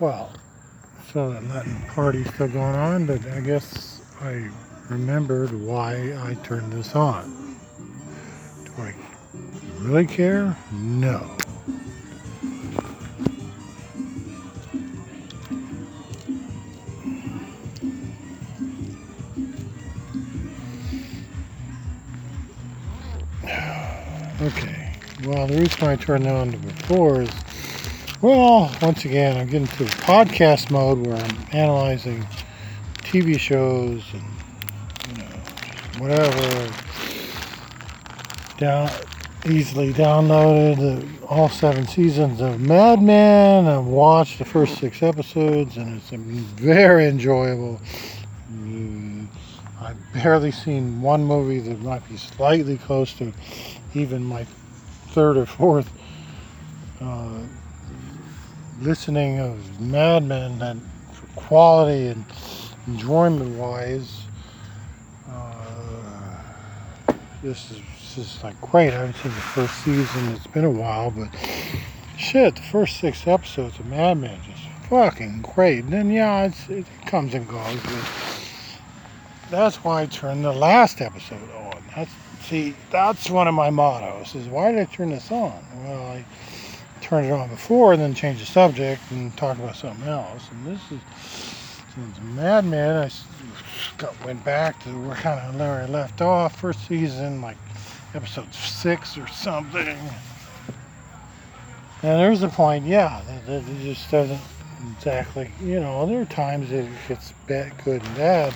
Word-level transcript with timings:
12. 0.00 0.34
So 1.12 1.30
that 1.30 1.44
Latin 1.48 1.76
party's 1.88 2.26
still 2.32 2.48
going 2.48 2.74
on, 2.74 3.04
but 3.04 3.20
I 3.32 3.40
guess 3.40 4.00
I 4.22 4.48
remembered 4.88 5.52
why 5.52 6.14
I 6.26 6.38
turned 6.42 6.72
this 6.72 6.96
on. 6.96 7.58
Do 8.64 8.72
I 8.78 8.94
really 9.80 10.06
care? 10.06 10.56
No. 10.72 11.30
Okay. 24.40 24.94
Well, 25.26 25.46
the 25.46 25.58
reason 25.58 25.86
I 25.86 25.96
turned 25.96 26.24
it 26.24 26.30
on 26.30 26.52
before 26.52 27.20
is, 27.20 27.30
well, 28.22 28.70
once 28.82 29.06
again, 29.06 29.38
I'm 29.38 29.46
getting 29.46 29.66
to 29.66 29.84
podcast 29.84 30.70
mode 30.70 31.06
where 31.06 31.16
I'm 31.16 31.46
analyzing 31.52 32.26
TV 32.98 33.38
shows 33.38 34.04
and 34.12 34.22
you 35.08 35.22
know 35.22 35.38
whatever. 35.98 36.72
Down 38.58 38.90
easily 39.46 39.94
downloaded 39.94 41.08
all 41.28 41.48
seven 41.48 41.86
seasons 41.86 42.42
of 42.42 42.60
Mad 42.60 43.02
Men. 43.02 43.66
I've 43.66 43.86
watched 43.86 44.38
the 44.38 44.44
first 44.44 44.78
six 44.78 45.02
episodes, 45.02 45.78
and 45.78 45.96
it's 45.96 46.10
very 46.10 47.06
enjoyable. 47.06 47.80
Mm, 48.52 49.28
I've 49.80 49.96
barely 50.12 50.50
seen 50.50 51.00
one 51.00 51.24
movie 51.24 51.60
that 51.60 51.80
might 51.80 52.06
be 52.06 52.18
slightly 52.18 52.76
close 52.76 53.14
to 53.14 53.32
even 53.94 54.22
my 54.24 54.44
third 55.08 55.38
or 55.38 55.46
fourth 55.46 55.90
uh, 57.00 57.38
listening 58.80 59.38
of 59.38 59.80
Mad 59.80 60.24
Men 60.24 60.58
that 60.58 60.76
for 61.12 61.26
quality 61.40 62.08
and 62.08 62.24
enjoyment 62.86 63.58
wise, 63.58 64.22
uh, 65.28 67.12
this 67.42 67.70
is 67.70 67.80
this 68.00 68.18
is 68.18 68.42
like 68.42 68.60
great. 68.60 68.88
I 68.92 69.06
haven't 69.06 69.16
seen 69.16 69.32
the 69.32 69.40
first 69.40 69.74
season. 69.84 70.28
It's 70.30 70.46
been 70.46 70.64
a 70.64 70.70
while, 70.70 71.10
but 71.10 71.28
shit, 72.16 72.56
the 72.56 72.62
first 72.62 72.98
six 72.98 73.26
episodes 73.26 73.78
of 73.78 73.86
Mad 73.86 74.18
Men 74.18 74.40
just 74.46 74.62
fucking 74.88 75.42
great. 75.54 75.84
And 75.84 75.92
then 75.92 76.10
yeah, 76.10 76.50
it 76.68 76.86
comes 77.06 77.34
and 77.34 77.46
goes, 77.48 77.80
but 77.82 78.08
that's 79.50 79.76
why 79.84 80.02
I 80.02 80.06
turned 80.06 80.44
the 80.44 80.52
last 80.52 81.00
episode 81.00 81.50
on. 81.54 81.82
That's 81.94 82.10
see, 82.42 82.74
that's 82.90 83.30
one 83.30 83.46
of 83.46 83.54
my 83.54 83.70
mottos. 83.70 84.34
Is 84.34 84.48
why 84.48 84.72
did 84.72 84.80
I 84.80 84.84
turn 84.86 85.10
this 85.10 85.30
on? 85.30 85.64
Well, 85.84 86.02
I 86.02 86.24
turned 87.10 87.26
it 87.26 87.32
on 87.32 87.48
before 87.48 87.92
and 87.92 88.00
then 88.00 88.14
changed 88.14 88.40
the 88.40 88.46
subject 88.46 89.02
and 89.10 89.36
talked 89.36 89.58
about 89.58 89.74
something 89.74 90.08
else. 90.08 90.48
And 90.52 90.66
this 90.66 90.80
is 90.92 91.00
since 91.92 92.20
Mad 92.36 92.64
Men. 92.64 92.96
I 92.96 93.10
got, 93.98 94.24
went 94.24 94.44
back 94.44 94.80
to 94.84 94.90
where 94.90 95.16
kind 95.16 95.40
of 95.40 95.56
Larry 95.56 95.88
left 95.88 96.20
off. 96.20 96.60
First 96.60 96.86
season, 96.86 97.42
like 97.42 97.56
episode 98.14 98.54
six 98.54 99.18
or 99.18 99.26
something. 99.26 99.98
And 102.02 102.18
there's 102.20 102.44
a 102.44 102.48
point, 102.48 102.86
yeah, 102.86 103.20
that, 103.46 103.68
it 103.68 103.82
just 103.82 104.08
doesn't 104.08 104.40
exactly, 104.96 105.50
you 105.60 105.80
know, 105.80 106.06
there 106.06 106.22
are 106.22 106.26
times 106.26 106.70
it 106.70 106.88
gets 107.08 107.32
bad, 107.48 107.72
good 107.84 108.02
and 108.02 108.16
bad, 108.16 108.54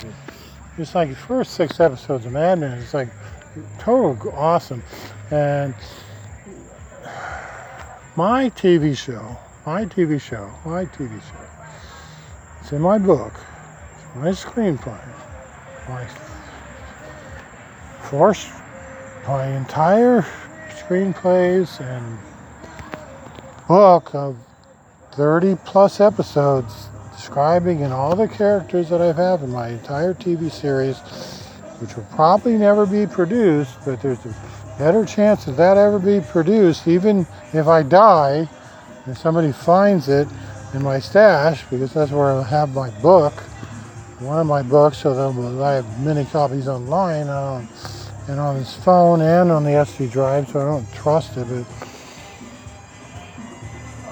it's 0.79 0.95
like 0.95 1.11
the 1.11 1.17
first 1.17 1.55
six 1.55 1.81
episodes 1.81 2.25
of 2.25 2.33
Mad 2.33 2.61
Men, 2.61 2.79
it's 2.79 2.95
like 2.95 3.11
total 3.79 4.17
awesome. 4.33 4.83
And 5.31 5.75
my 8.17 8.49
TV 8.51 8.97
show, 8.97 9.37
my 9.67 9.85
TV 9.85 10.21
show, 10.21 10.49
my 10.65 10.85
TV 10.85 11.21
show, 11.21 11.65
it's 12.61 12.71
in 12.71 12.81
my 12.81 12.97
book, 12.97 13.33
it's 13.93 14.15
my 14.15 14.29
screenplay, 14.29 15.01
my 15.89 16.07
first 18.09 18.53
my 19.27 19.47
entire 19.57 20.23
screenplays 20.69 21.81
and 21.81 22.19
book 23.67 24.15
of 24.15 24.37
30 25.13 25.57
plus 25.65 25.99
episodes 25.99 26.89
describing 27.17 27.83
and 27.83 27.93
all 27.93 28.15
the 28.15 28.29
characters 28.29 28.91
that 28.91 29.01
I've 29.01 29.17
had 29.17 29.43
in 29.43 29.51
my 29.51 29.71
entire 29.71 30.15
TV 30.15 30.53
series, 30.53 30.99
which 31.81 31.97
will 31.97 32.07
probably 32.13 32.59
never 32.59 32.87
be 32.87 33.07
produced, 33.07 33.77
but 33.85 34.01
there's 34.03 34.25
a 34.27 34.35
better 34.79 35.05
chance 35.05 35.47
of 35.47 35.57
that 35.57 35.77
ever 35.77 35.99
be 35.99 36.21
produced, 36.21 36.89
even 36.89 37.27
if 37.53 37.67
I 37.67 37.83
die 37.83 38.49
and 39.07 39.17
somebody 39.17 39.53
finds 39.53 40.09
it 40.09 40.29
in 40.73 40.83
my 40.83 40.99
stash, 40.99 41.65
because 41.71 41.93
that's 41.93 42.11
where 42.11 42.27
I'll 42.27 42.43
have 42.43 42.75
my 42.75 42.91
book, 43.01 43.35
one 44.21 44.41
of 44.41 44.47
my 44.47 44.63
books, 44.63 44.99
so 44.99 45.15
that 45.15 45.63
I 45.63 45.73
have 45.75 46.01
many 46.01 46.25
copies 46.25 46.69
online. 46.69 47.29
Um, 47.29 47.69
and 48.29 48.41
on 48.41 48.57
his 48.57 48.75
phone 48.75 49.21
and 49.21 49.51
on 49.51 49.65
the 49.65 49.71
SD 49.71 50.11
drive, 50.11 50.49
so 50.49 50.61
I 50.61 50.65
don't 50.65 50.93
trust 50.95 51.37
it. 51.37 51.47
But 51.47 51.67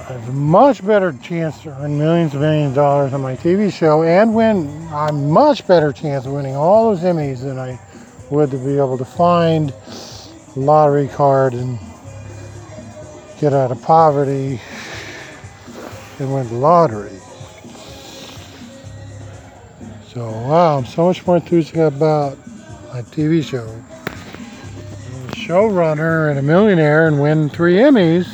I 0.09 0.13
have 0.13 0.29
a 0.29 0.33
much 0.33 0.85
better 0.85 1.13
chance 1.23 1.63
to 1.63 1.71
earn 1.81 1.99
millions 1.99 2.33
and 2.33 2.43
millions 2.43 2.71
of 2.71 2.75
dollars 2.75 3.15
on 3.15 3.23
my 3.23 3.37
TV 3.37 3.73
show 3.73 4.03
and 4.03 4.35
win 4.35 4.67
a 4.93 5.13
much 5.13 5.67
better 5.67 5.93
chance 5.93 6.27
of 6.27 6.33
winning 6.33 6.55
all 6.55 6.91
those 6.91 7.03
Emmys 7.05 7.41
than 7.41 7.59
I 7.59 7.81
would 8.31 8.51
to 8.51 8.59
be 8.59 8.77
able 8.77 8.99
to 8.99 9.05
find 9.05 9.73
lottery 10.57 11.09
card 11.09 11.55
and 11.55 11.79
get 13.41 13.53
out 13.53 13.71
of 13.71 13.81
poverty 13.83 14.61
and 16.19 16.33
win 16.33 16.49
the 16.49 16.55
lottery. 16.55 17.19
So, 20.13 20.31
wow, 20.31 20.79
I'm 20.79 20.85
so 20.85 21.07
much 21.07 21.27
more 21.27 21.37
enthusiastic 21.37 21.77
about 21.77 22.37
my 22.93 23.03
TV 23.03 23.43
show 23.43 23.67
showrunner 25.31 26.31
and 26.31 26.39
a 26.39 26.43
millionaire 26.43 27.09
and 27.09 27.21
win 27.21 27.49
three 27.49 27.77
Emmys. 27.77 28.29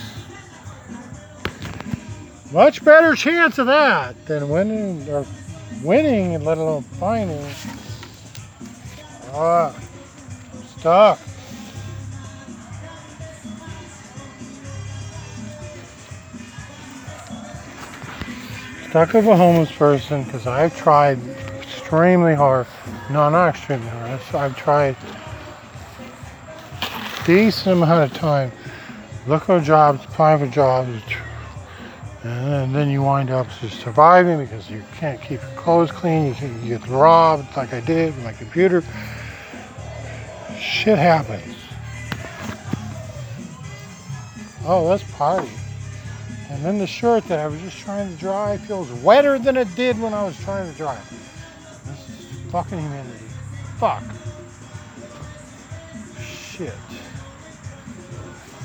Much 2.53 2.85
better 2.85 3.15
chance 3.15 3.59
of 3.59 3.67
that 3.67 4.15
than 4.27 4.49
winning 4.49 5.09
or 5.09 5.25
winning, 5.83 6.43
let 6.45 6.59
alone 6.59 6.83
finding. 6.83 7.47
Ah, 9.33 9.75
stuck. 10.79 11.19
Stuck 18.91 19.13
of 19.13 19.27
a 19.27 19.37
homeless 19.37 19.71
person 19.71 20.25
because 20.25 20.47
I've 20.47 20.75
tried 20.75 21.19
extremely 21.59 22.35
hard. 22.35 22.67
No, 23.11 23.29
not 23.29 23.51
extremely 23.51 23.87
hard. 23.87 24.21
I've 24.33 24.57
tried 24.57 24.97
decent 27.27 27.77
amount 27.77 28.11
of 28.11 28.17
time 28.17 28.51
looking 29.27 29.59
for 29.59 29.61
jobs, 29.61 30.03
applying 30.07 30.39
for 30.39 30.47
jobs, 30.47 31.03
and 32.23 32.75
then 32.75 32.89
you 32.89 33.03
wind 33.03 33.31
up 33.31 33.47
just 33.61 33.79
surviving 33.79 34.39
because 34.39 34.71
you 34.71 34.83
can't 34.97 35.21
keep 35.21 35.43
your 35.43 35.51
clothes 35.51 35.91
clean, 35.91 36.35
you 36.65 36.79
get 36.79 36.89
robbed 36.89 37.55
like 37.59 37.75
I 37.75 37.81
did 37.81 38.15
with 38.15 38.25
my 38.25 38.33
computer. 38.33 38.83
Shit 40.59 40.97
happens. 40.97 41.55
Oh, 44.65 44.85
let's 44.85 45.05
party. 45.13 45.51
And 46.51 46.65
then 46.65 46.79
the 46.79 46.87
shirt 46.87 47.25
that 47.25 47.41
I 47.41 47.47
was 47.47 47.61
just 47.61 47.79
trying 47.79 48.11
to 48.11 48.17
dry 48.19 48.57
feels 48.57 48.91
wetter 49.03 49.39
than 49.39 49.57
it 49.57 49.75
did 49.75 50.01
when 50.01 50.15
I 50.15 50.25
was 50.25 50.39
trying 50.41 50.71
to 50.71 50.77
dry. 50.77 50.99
This 51.85 52.09
is 52.09 52.51
fucking 52.51 52.79
humidity. 52.79 53.25
Fuck. 53.79 54.03
Shit. 56.23 56.75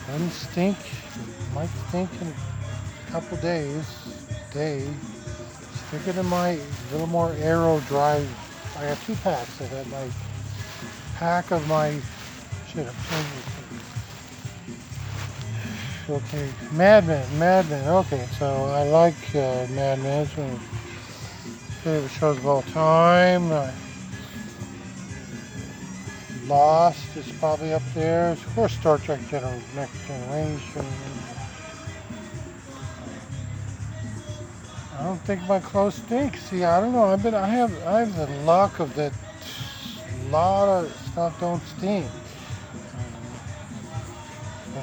Doesn't 0.07 0.29
stink. 0.31 0.77
Might 1.53 1.69
stink 1.89 2.09
in 2.21 2.27
a 2.27 3.11
couple 3.11 3.37
days. 3.37 3.85
Day. 4.53 4.87
Stick 5.87 6.07
it 6.07 6.17
in 6.17 6.25
my 6.27 6.57
little 6.91 7.07
more 7.07 7.33
aero 7.39 7.79
dry. 7.81 8.25
I 8.77 8.83
have 8.85 9.05
two 9.05 9.15
packs. 9.15 9.61
I 9.61 9.67
got 9.67 9.87
my 9.87 10.07
pack 11.15 11.51
of 11.51 11.67
my 11.67 11.99
shit. 12.71 12.87
I'm 12.87 13.52
Okay, 16.09 16.49
Mad 16.73 17.07
Men, 17.07 17.39
Mad 17.39 17.69
Men. 17.69 17.87
Okay, 17.87 18.27
so 18.37 18.45
I 18.45 18.83
like 18.83 19.15
uh, 19.35 19.65
Mad 19.71 19.99
Men. 19.99 20.25
It's 20.25 20.35
one 20.35 20.49
of 20.49 20.53
my 20.53 20.59
favorite 21.81 22.11
shows 22.11 22.37
of 22.37 22.45
all 22.45 22.61
time. 22.63 23.49
Uh, 23.49 23.71
Lost 26.45 27.15
is 27.15 27.31
probably 27.39 27.71
up 27.71 27.81
there. 27.93 28.31
Of 28.31 28.53
course, 28.53 28.73
Star 28.73 28.97
Trek 28.97 29.21
General, 29.29 29.57
Next 29.75 30.05
Generation. 30.05 30.85
I 34.99 35.03
don't 35.05 35.21
think 35.21 35.41
my 35.47 35.59
clothes 35.61 35.95
stink. 35.95 36.35
See, 36.35 36.65
I 36.65 36.81
don't 36.81 36.91
know. 36.91 37.05
I've 37.05 37.23
been, 37.23 37.33
I 37.33 37.47
have, 37.47 37.71
I 37.87 37.99
have 37.99 38.15
the 38.15 38.27
luck 38.43 38.79
of 38.79 38.93
that. 38.95 39.13
A 40.25 40.29
lot 40.31 40.67
of 40.67 40.93
stuff 41.11 41.39
don't 41.39 41.63
stink. 41.77 42.07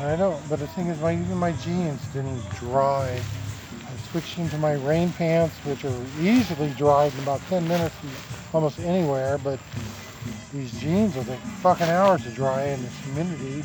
I 0.00 0.16
don't. 0.16 0.48
But 0.48 0.58
the 0.58 0.66
thing 0.68 0.88
is, 0.88 1.00
my 1.00 1.12
even 1.12 1.36
my 1.36 1.52
jeans 1.52 2.00
didn't 2.12 2.42
dry 2.56 3.20
I 3.90 3.96
switched 4.10 4.38
into 4.38 4.58
my 4.58 4.74
rain 4.74 5.12
pants, 5.12 5.54
which 5.64 5.84
are 5.84 6.02
easily 6.20 6.70
dried 6.70 7.12
in 7.14 7.20
about 7.20 7.40
10 7.48 7.66
minutes 7.66 7.94
almost 8.52 8.78
anywhere, 8.80 9.38
but 9.38 9.58
these 10.52 10.78
jeans 10.80 11.14
will 11.16 11.24
take 11.24 11.38
fucking 11.62 11.88
hours 11.88 12.22
to 12.24 12.30
dry 12.30 12.62
in 12.64 12.82
this 12.82 12.96
humidity. 13.00 13.64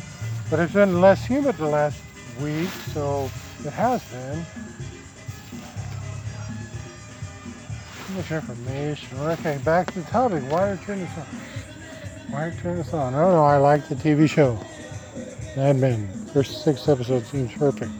But 0.50 0.60
it's 0.60 0.74
been 0.74 1.02
less 1.02 1.26
humid 1.26 1.58
the 1.58 1.66
last 1.66 2.02
week, 2.42 2.70
so 2.94 3.30
it 3.64 3.74
has 3.74 4.04
been. 4.06 4.46
Too 8.08 8.14
much 8.14 8.32
information. 8.32 9.20
Okay, 9.20 9.60
back 9.64 9.92
to 9.94 10.02
the 10.02 10.10
topic. 10.10 10.44
Why 10.52 10.70
did 10.70 10.80
I 10.80 10.84
turn 10.84 11.00
this 11.00 11.18
on? 11.18 11.26
Why 12.30 12.50
did 12.50 12.60
I 12.60 12.62
turn 12.62 12.78
this 12.78 12.94
on? 12.94 13.14
Oh, 13.14 13.18
I 13.18 13.22
don't 13.22 13.32
know. 13.34 13.44
I 13.44 13.58
like 13.58 13.88
the 13.90 13.96
TV 13.96 14.30
show. 14.30 14.60
Mad 15.56 15.78
Men. 15.78 16.08
First 16.34 16.64
six 16.64 16.88
episodes 16.90 17.30
seems 17.30 17.54
perfect. 17.54 17.92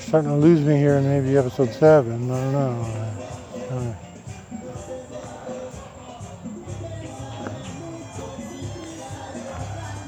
Starting 0.00 0.30
to 0.30 0.36
lose 0.36 0.60
me 0.60 0.76
here 0.76 0.96
in 0.96 1.04
maybe 1.04 1.36
episode 1.38 1.72
seven. 1.72 2.30
I 2.30 2.42
don't 2.42 2.52
know. 2.52 3.16
Uh, 3.70 3.94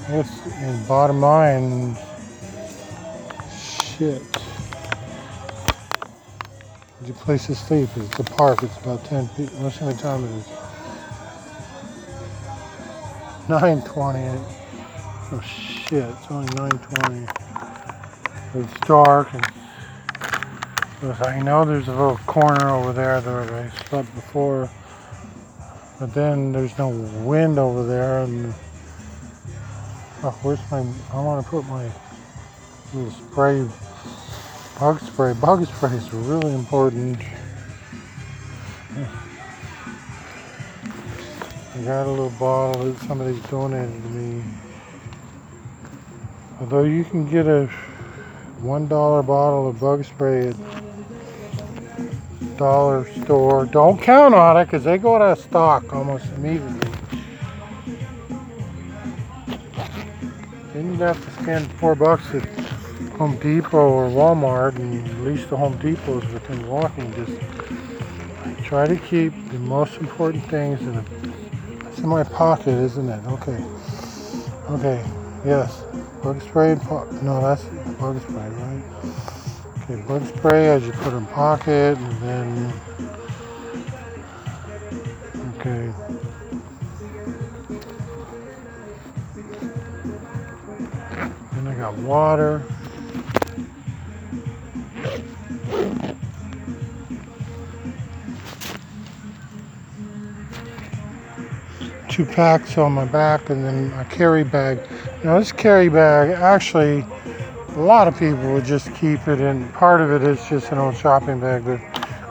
Yes, 0.09 0.87
bottom 0.87 1.23
line, 1.23 1.97
shit. 3.57 4.21
Your 7.07 7.15
place 7.15 7.47
to 7.47 7.55
sleep 7.55 7.89
is 7.97 8.11
the 8.11 8.25
park. 8.25 8.63
It's 8.63 8.77
about 8.79 9.03
10 9.07 9.29
feet. 9.29 9.51
What's 9.55 9.79
the 9.79 9.95
time 9.95 10.25
it 10.25 10.31
is? 10.33 10.47
9.20. 13.49 14.62
Oh 15.33 15.41
shit, 15.41 16.05
it's 16.05 16.31
only 16.31 16.47
9.20. 16.49 17.27
It's 18.55 18.81
dark 18.87 19.33
and 19.33 19.45
I 21.03 21.41
know 21.41 21.65
there's 21.65 21.89
a 21.89 21.91
little 21.91 22.19
corner 22.27 22.69
over 22.69 22.93
there 22.93 23.21
that 23.21 23.51
I 23.53 23.69
slept 23.89 24.15
before. 24.15 24.71
But 25.99 26.13
then 26.15 26.53
there's 26.53 26.77
no 26.79 26.91
wind 27.25 27.59
over 27.59 27.85
there 27.85 28.23
and 28.25 28.55
Oh, 30.25 30.31
where's 30.43 30.61
my, 30.71 30.87
I 31.13 31.21
want 31.21 31.45
to 31.45 31.51
put 31.51 31.67
my 31.67 31.91
little 32.95 33.11
spray, 33.11 33.69
bug 34.79 35.01
spray. 35.01 35.33
Bug 35.33 35.67
spray 35.67 35.91
is 35.97 36.13
really 36.13 36.55
important. 36.55 37.19
I 41.75 41.83
got 41.83 42.07
a 42.07 42.11
little 42.11 42.31
bottle 42.39 42.85
that 42.85 42.99
somebody's 43.09 43.43
donated 43.45 44.01
to 44.01 44.09
me. 44.11 44.45
Although 46.63 46.85
you 46.85 47.03
can 47.05 47.29
get 47.29 47.49
a 47.49 47.67
one 48.61 48.87
dollar 48.87 49.21
bottle 49.25 49.69
of 49.69 49.81
bug 49.81 50.05
spray 50.05 50.47
at 50.47 50.57
dollar 52.57 53.05
store. 53.25 53.67
Don't 53.67 54.01
count 54.01 54.33
on 54.33 54.57
it 54.57 54.67
because 54.67 54.85
they 54.85 54.97
go 54.97 55.17
out 55.17 55.23
of 55.23 55.41
stock 55.41 55.93
almost 55.93 56.25
immediately. 56.35 56.93
Then 60.73 60.93
you'd 60.93 61.01
have 61.01 61.21
to 61.25 61.43
spend 61.43 61.69
four 61.73 61.97
bucks 61.97 62.33
at 62.33 62.49
Home 63.15 63.37
Depot 63.39 63.91
or 63.91 64.09
Walmart, 64.09 64.77
and 64.77 65.05
at 65.09 65.17
least 65.23 65.51
the 65.51 65.57
Home 65.57 65.77
Depot 65.79 66.21
is 66.21 66.33
within 66.33 66.65
walking 66.69 67.11
distance. 67.11 67.43
I 68.45 68.53
try 68.63 68.87
to 68.87 68.97
keep 68.97 69.33
the 69.51 69.59
most 69.59 69.97
important 69.97 70.45
things 70.45 70.81
in 70.83 70.95
a, 70.95 71.05
in 71.99 72.07
my 72.07 72.23
pocket, 72.23 72.69
isn't 72.69 73.09
it? 73.09 73.27
Okay. 73.27 73.65
Okay. 74.71 75.05
Yes. 75.45 75.83
Bug 76.23 76.41
spray. 76.41 76.77
No, 77.23 77.41
that's 77.43 77.65
bug 77.99 78.21
spray, 78.23 78.49
right? 78.49 78.83
Okay. 79.83 80.01
Bug 80.03 80.25
spray 80.37 80.69
as 80.69 80.87
you 80.87 80.93
put 80.93 81.13
in 81.15 81.27
pocket, 81.27 81.99
and 81.99 82.23
then. 82.23 82.73
Okay. 85.57 85.93
Then 91.53 91.67
I 91.67 91.75
got 91.75 91.99
water. 91.99 92.63
Two 102.09 102.27
packs 102.27 102.77
on 102.79 102.93
my 102.93 103.07
back 103.07 103.49
and 103.49 103.65
then 103.65 103.93
a 103.95 104.05
carry 104.05 104.45
bag. 104.45 104.79
Now 105.25 105.39
this 105.39 105.53
carry 105.53 105.89
bag, 105.89 106.31
actually, 106.31 107.05
a 107.77 107.81
lot 107.81 108.09
of 108.09 108.19
people 108.19 108.55
would 108.55 108.65
just 108.65 108.93
keep 108.97 109.29
it 109.29 109.41
in. 109.41 109.69
Part 109.69 110.01
of 110.01 110.11
it 110.11 110.23
is 110.25 110.45
just 110.49 110.73
an 110.73 110.79
old 110.79 110.97
shopping 110.97 111.39
bag, 111.39 111.65
but 111.65 111.81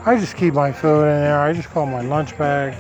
I 0.06 0.20
just 0.20 0.36
keep 0.36 0.54
my 0.54 0.74
food 0.74 1.04
in 1.04 1.22
there. 1.22 1.40
I 1.40 1.54
just 1.54 1.70
call 1.70 1.86
my 1.86 2.02
lunch 2.02 2.38
bag. 2.38 2.76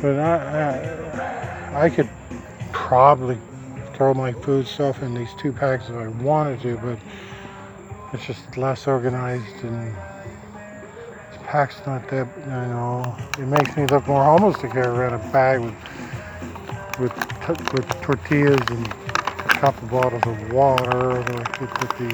But 0.00 0.20
I, 0.20 1.72
I, 1.74 1.86
I 1.86 1.90
could 1.90 2.08
probably 2.70 3.36
throw 3.94 4.14
my 4.14 4.30
food 4.30 4.64
stuff 4.64 5.02
in 5.02 5.12
these 5.12 5.34
two 5.34 5.52
packs 5.52 5.88
if 5.88 5.96
I 5.96 6.06
wanted 6.06 6.60
to, 6.60 6.76
but 6.76 6.98
it's 8.12 8.24
just 8.24 8.56
less 8.56 8.86
organized 8.86 9.64
and 9.64 9.92
the 11.32 11.38
pack's 11.46 11.84
not 11.84 12.08
that, 12.10 12.28
you 12.38 12.46
know, 12.46 13.16
it 13.40 13.48
makes 13.48 13.76
me 13.76 13.86
look 13.88 14.06
more 14.06 14.22
homeless 14.22 14.56
to 14.58 14.68
carry 14.68 14.86
around 14.86 15.14
a 15.14 15.32
bag 15.32 15.60
with 15.60 15.74
with, 17.00 17.12
with 17.74 17.86
tortillas 18.02 18.70
and 18.70 19.05
couple 19.56 19.88
bottles 19.88 20.22
of 20.26 20.52
water 20.52 21.22
these. 21.98 22.12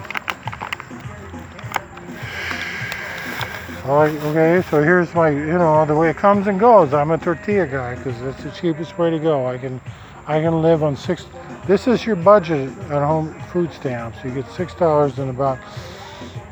okay, 3.84 4.62
so 4.70 4.82
here's 4.82 5.12
my, 5.14 5.28
you 5.30 5.58
know, 5.58 5.84
the 5.84 5.94
way 5.94 6.10
it 6.10 6.16
comes 6.16 6.46
and 6.46 6.60
goes. 6.60 6.94
I'm 6.94 7.10
a 7.10 7.18
tortilla 7.18 7.66
guy 7.66 7.96
because 7.96 8.20
that's 8.20 8.42
the 8.44 8.50
cheapest 8.50 8.96
way 8.96 9.10
to 9.10 9.18
go. 9.18 9.46
I 9.46 9.58
can, 9.58 9.80
I 10.26 10.40
can 10.40 10.62
live 10.62 10.82
on 10.82 10.96
six 10.96 11.26
this 11.66 11.86
is 11.86 12.04
your 12.04 12.16
budget 12.16 12.68
at 12.90 13.06
home 13.06 13.32
food 13.52 13.72
stamps. 13.72 14.18
You 14.24 14.30
get 14.30 14.50
six 14.50 14.74
dollars 14.74 15.18
and 15.18 15.30
about 15.30 15.58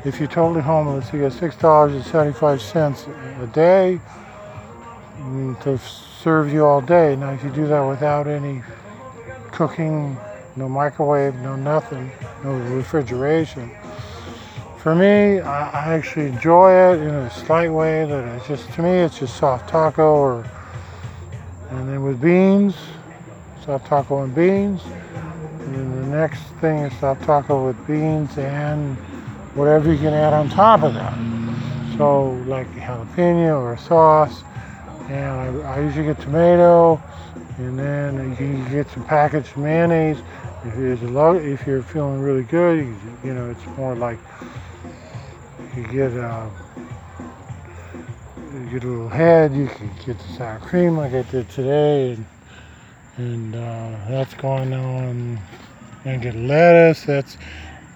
if 0.05 0.19
you're 0.19 0.29
totally 0.29 0.61
homeless, 0.61 1.11
you 1.11 1.19
get 1.19 1.33
six 1.33 1.55
dollars 1.57 1.93
and 1.93 2.03
seventy-five 2.05 2.61
cents 2.61 3.07
a 3.41 3.47
day 3.47 3.99
mm, 5.19 5.61
to 5.63 5.77
serve 5.77 6.51
you 6.53 6.65
all 6.65 6.79
day. 6.79 7.15
Now, 7.17 7.31
if 7.31 7.43
you 7.43 7.49
do 7.49 7.67
that 7.67 7.81
without 7.81 8.27
any 8.27 8.63
cooking, 9.51 10.17
no 10.55 10.67
microwave, 10.67 11.35
no 11.35 11.55
nothing, 11.55 12.11
no 12.43 12.53
refrigeration. 12.53 13.71
For 14.77 14.95
me, 14.95 15.39
I, 15.39 15.95
actually 15.95 16.25
enjoy 16.25 16.71
it 16.71 17.01
in 17.01 17.09
a 17.09 17.29
slight 17.29 17.71
way. 17.71 18.05
That 18.05 18.35
it's 18.35 18.47
just 18.47 18.71
to 18.73 18.81
me, 18.81 18.89
it's 18.89 19.19
just 19.19 19.37
soft 19.37 19.69
taco, 19.69 20.15
or 20.15 20.45
and 21.69 21.87
then 21.87 22.03
with 22.03 22.19
beans, 22.19 22.75
soft 23.63 23.85
taco 23.85 24.23
and 24.23 24.33
beans. 24.33 24.81
And 24.85 25.75
then 25.75 26.01
the 26.01 26.17
next 26.17 26.41
thing 26.59 26.79
is 26.79 26.99
soft 26.99 27.23
taco 27.23 27.67
with 27.67 27.87
beans 27.87 28.37
and 28.37 28.97
whatever 29.55 29.91
you 29.91 29.97
can 29.97 30.13
add 30.13 30.33
on 30.33 30.49
top 30.49 30.83
of 30.83 30.93
that. 30.95 31.13
So 31.97 32.31
like 32.47 32.67
jalapeno 32.73 33.61
or 33.61 33.77
sauce. 33.77 34.43
And 35.09 35.63
I, 35.63 35.75
I 35.75 35.79
usually 35.81 36.05
get 36.05 36.19
tomato 36.19 37.01
and 37.57 37.77
then 37.77 38.31
you 38.31 38.35
can 38.35 38.71
get 38.71 38.89
some 38.89 39.05
packaged 39.05 39.55
mayonnaise. 39.55 40.17
If 40.63 40.75
you're, 40.77 40.95
low, 41.09 41.35
if 41.35 41.65
you're 41.65 41.81
feeling 41.81 42.21
really 42.21 42.43
good, 42.43 42.79
you, 42.79 42.97
you 43.23 43.33
know, 43.33 43.49
it's 43.49 43.65
more 43.77 43.95
like 43.95 44.19
you 45.75 45.87
get 45.87 46.11
uh, 46.13 46.49
you 48.53 48.69
get 48.69 48.83
a 48.83 48.87
little 48.87 49.09
head. 49.09 49.53
You 49.55 49.67
can 49.67 49.89
get 50.05 50.19
the 50.19 50.33
sour 50.37 50.59
cream 50.59 50.97
like 50.97 51.13
I 51.13 51.23
did 51.23 51.49
today. 51.49 52.11
And, 52.13 52.25
and 53.17 53.55
uh, 53.55 54.09
that's 54.09 54.33
going 54.35 54.73
on. 54.73 55.39
And 56.05 56.21
get 56.21 56.35
lettuce. 56.35 57.03
That's, 57.05 57.37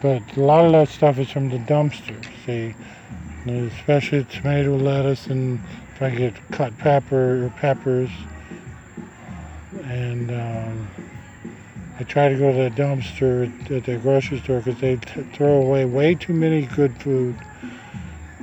but 0.02 0.22
a 0.38 0.42
lot 0.42 0.66
of 0.66 0.72
that 0.72 0.90
stuff 0.90 1.20
is 1.20 1.30
from 1.30 1.50
the 1.50 1.58
dumpster. 1.58 2.24
See, 2.46 2.76
especially 3.48 4.24
tomato, 4.26 4.76
lettuce, 4.76 5.28
and 5.28 5.60
if 5.94 6.02
I 6.02 6.10
get 6.10 6.34
cut 6.52 6.78
pepper 6.78 7.46
or 7.46 7.50
peppers, 7.58 8.10
and 9.84 10.32
um, 10.32 10.88
I 11.98 12.04
try 12.04 12.28
to 12.28 12.36
go 12.36 12.52
to 12.52 12.70
the 12.70 12.70
dumpster 12.70 13.46
at 13.72 13.86
the 13.86 13.98
grocery 13.98 14.40
store 14.40 14.60
because 14.60 14.82
they 14.82 14.98
t- 14.98 15.24
throw 15.34 15.62
away 15.62 15.86
way 15.86 16.14
too 16.14 16.34
many 16.34 16.66
good 16.66 17.02
food. 17.02 17.36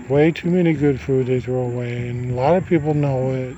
Way 0.08 0.32
too 0.32 0.50
many 0.50 0.72
good 0.72 1.00
food 1.00 1.26
they 1.26 1.40
throw 1.40 1.60
away, 1.60 2.08
and 2.08 2.30
a 2.30 2.34
lot 2.34 2.56
of 2.56 2.66
people 2.66 2.94
know 2.94 3.32
it. 3.32 3.56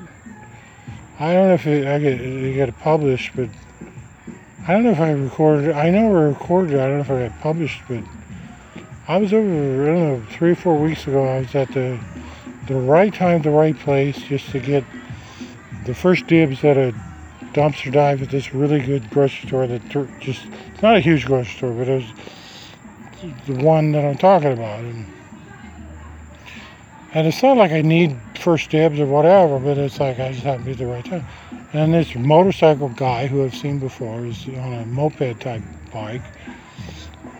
I 1.18 1.32
don't 1.32 1.48
know 1.48 1.54
if 1.54 1.66
it, 1.66 1.86
I 1.86 1.98
get 2.00 2.20
it 2.20 2.54
get 2.54 2.76
published, 2.80 3.36
but 3.36 3.48
I 4.66 4.72
don't 4.72 4.82
know 4.82 4.90
if 4.90 5.00
I 5.00 5.12
recorded. 5.12 5.70
I 5.72 5.90
know 5.90 6.08
I 6.08 6.22
recorded. 6.22 6.74
I 6.74 6.88
don't 6.88 6.96
know 6.96 7.00
if 7.02 7.10
I 7.10 7.28
got 7.28 7.40
published, 7.40 7.82
but 7.88 8.02
I 9.06 9.16
was 9.18 9.32
over. 9.32 9.82
I 9.82 9.86
don't 9.86 9.98
know 10.00 10.26
three 10.30 10.50
or 10.50 10.56
four 10.56 10.76
weeks 10.76 11.06
ago. 11.06 11.24
I 11.24 11.38
was 11.38 11.54
at 11.54 11.68
the 11.72 12.00
the 12.66 12.74
right 12.74 13.14
time, 13.14 13.42
the 13.42 13.50
right 13.50 13.78
place, 13.78 14.18
just 14.18 14.50
to 14.50 14.58
get 14.58 14.84
the 15.84 15.94
first 15.94 16.26
dibs 16.26 16.64
at 16.64 16.76
a 16.76 16.94
dumpster 17.54 17.92
dive 17.92 18.23
at 18.23 18.30
this 18.30 18.52
really 18.52 18.80
good 18.80 19.08
grocery 19.11 19.49
store. 19.49 19.66
That 19.66 19.88
just 20.20 20.44
it's 20.73 20.82
not 20.82 20.96
a 20.96 21.00
huge 21.00 21.25
grocery 21.26 21.56
store, 21.56 21.73
but 21.73 21.88
it 21.88 22.02
was 22.02 23.34
the 23.46 23.64
one 23.64 23.92
that 23.92 24.04
I'm 24.04 24.18
talking 24.18 24.52
about. 24.52 24.80
And 24.80 25.06
And 27.14 27.28
it's 27.28 27.42
not 27.44 27.56
like 27.56 27.70
I 27.70 27.80
need 27.80 28.16
first 28.40 28.70
dibs 28.70 28.99
or 28.99 29.06
whatever, 29.06 29.61
but 29.61 29.78
it's 29.78 30.00
like 30.00 30.18
I 30.18 30.32
just 30.32 30.44
happen 30.44 30.61
to 30.61 30.66
be 30.66 30.73
at 30.73 30.78
the 30.78 30.87
right 30.87 31.04
time. 31.04 31.25
And 31.73 31.94
this 31.94 32.14
motorcycle 32.16 32.88
guy 32.88 33.28
who 33.28 33.44
I've 33.44 33.54
seen 33.54 33.78
before 33.78 34.26
is 34.26 34.49
on 34.49 34.75
a 34.75 34.84
moped 34.87 35.40
type 35.40 35.62
bike. 35.92 36.23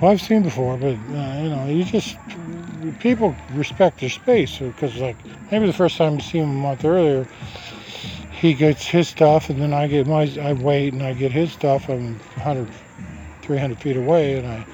Well, 0.01 0.13
I've 0.13 0.21
seen 0.21 0.43
before, 0.43 0.77
but 0.77 0.95
uh, 0.95 1.41
you 1.43 1.51
know, 1.51 1.67
you 1.67 1.85
just 1.85 2.17
people 3.01 3.35
respect 3.53 4.01
their 4.01 4.11
space 4.11 4.59
because, 4.59 4.97
like, 4.97 5.17
maybe 5.51 5.67
the 5.67 5.73
first 5.73 5.97
time 5.97 6.15
you 6.15 6.21
see 6.21 6.39
him 6.39 6.51
a 6.51 6.53
month 6.53 6.85
earlier, 6.85 7.27
he 8.45 8.53
gets 8.53 8.85
his 8.85 9.09
stuff, 9.09 9.49
and 9.49 9.59
then 9.59 9.73
I 9.73 9.87
get 9.87 10.07
my, 10.07 10.31
I 10.39 10.53
wait 10.53 10.93
and 10.93 11.03
I 11.03 11.15
get 11.15 11.33
his 11.33 11.51
stuff. 11.51 11.89
I'm 11.89 12.19
100, 12.37 12.69
300 13.41 13.79
feet 13.79 13.97
away, 13.97 14.37
and 14.37 14.47
I 14.47 14.67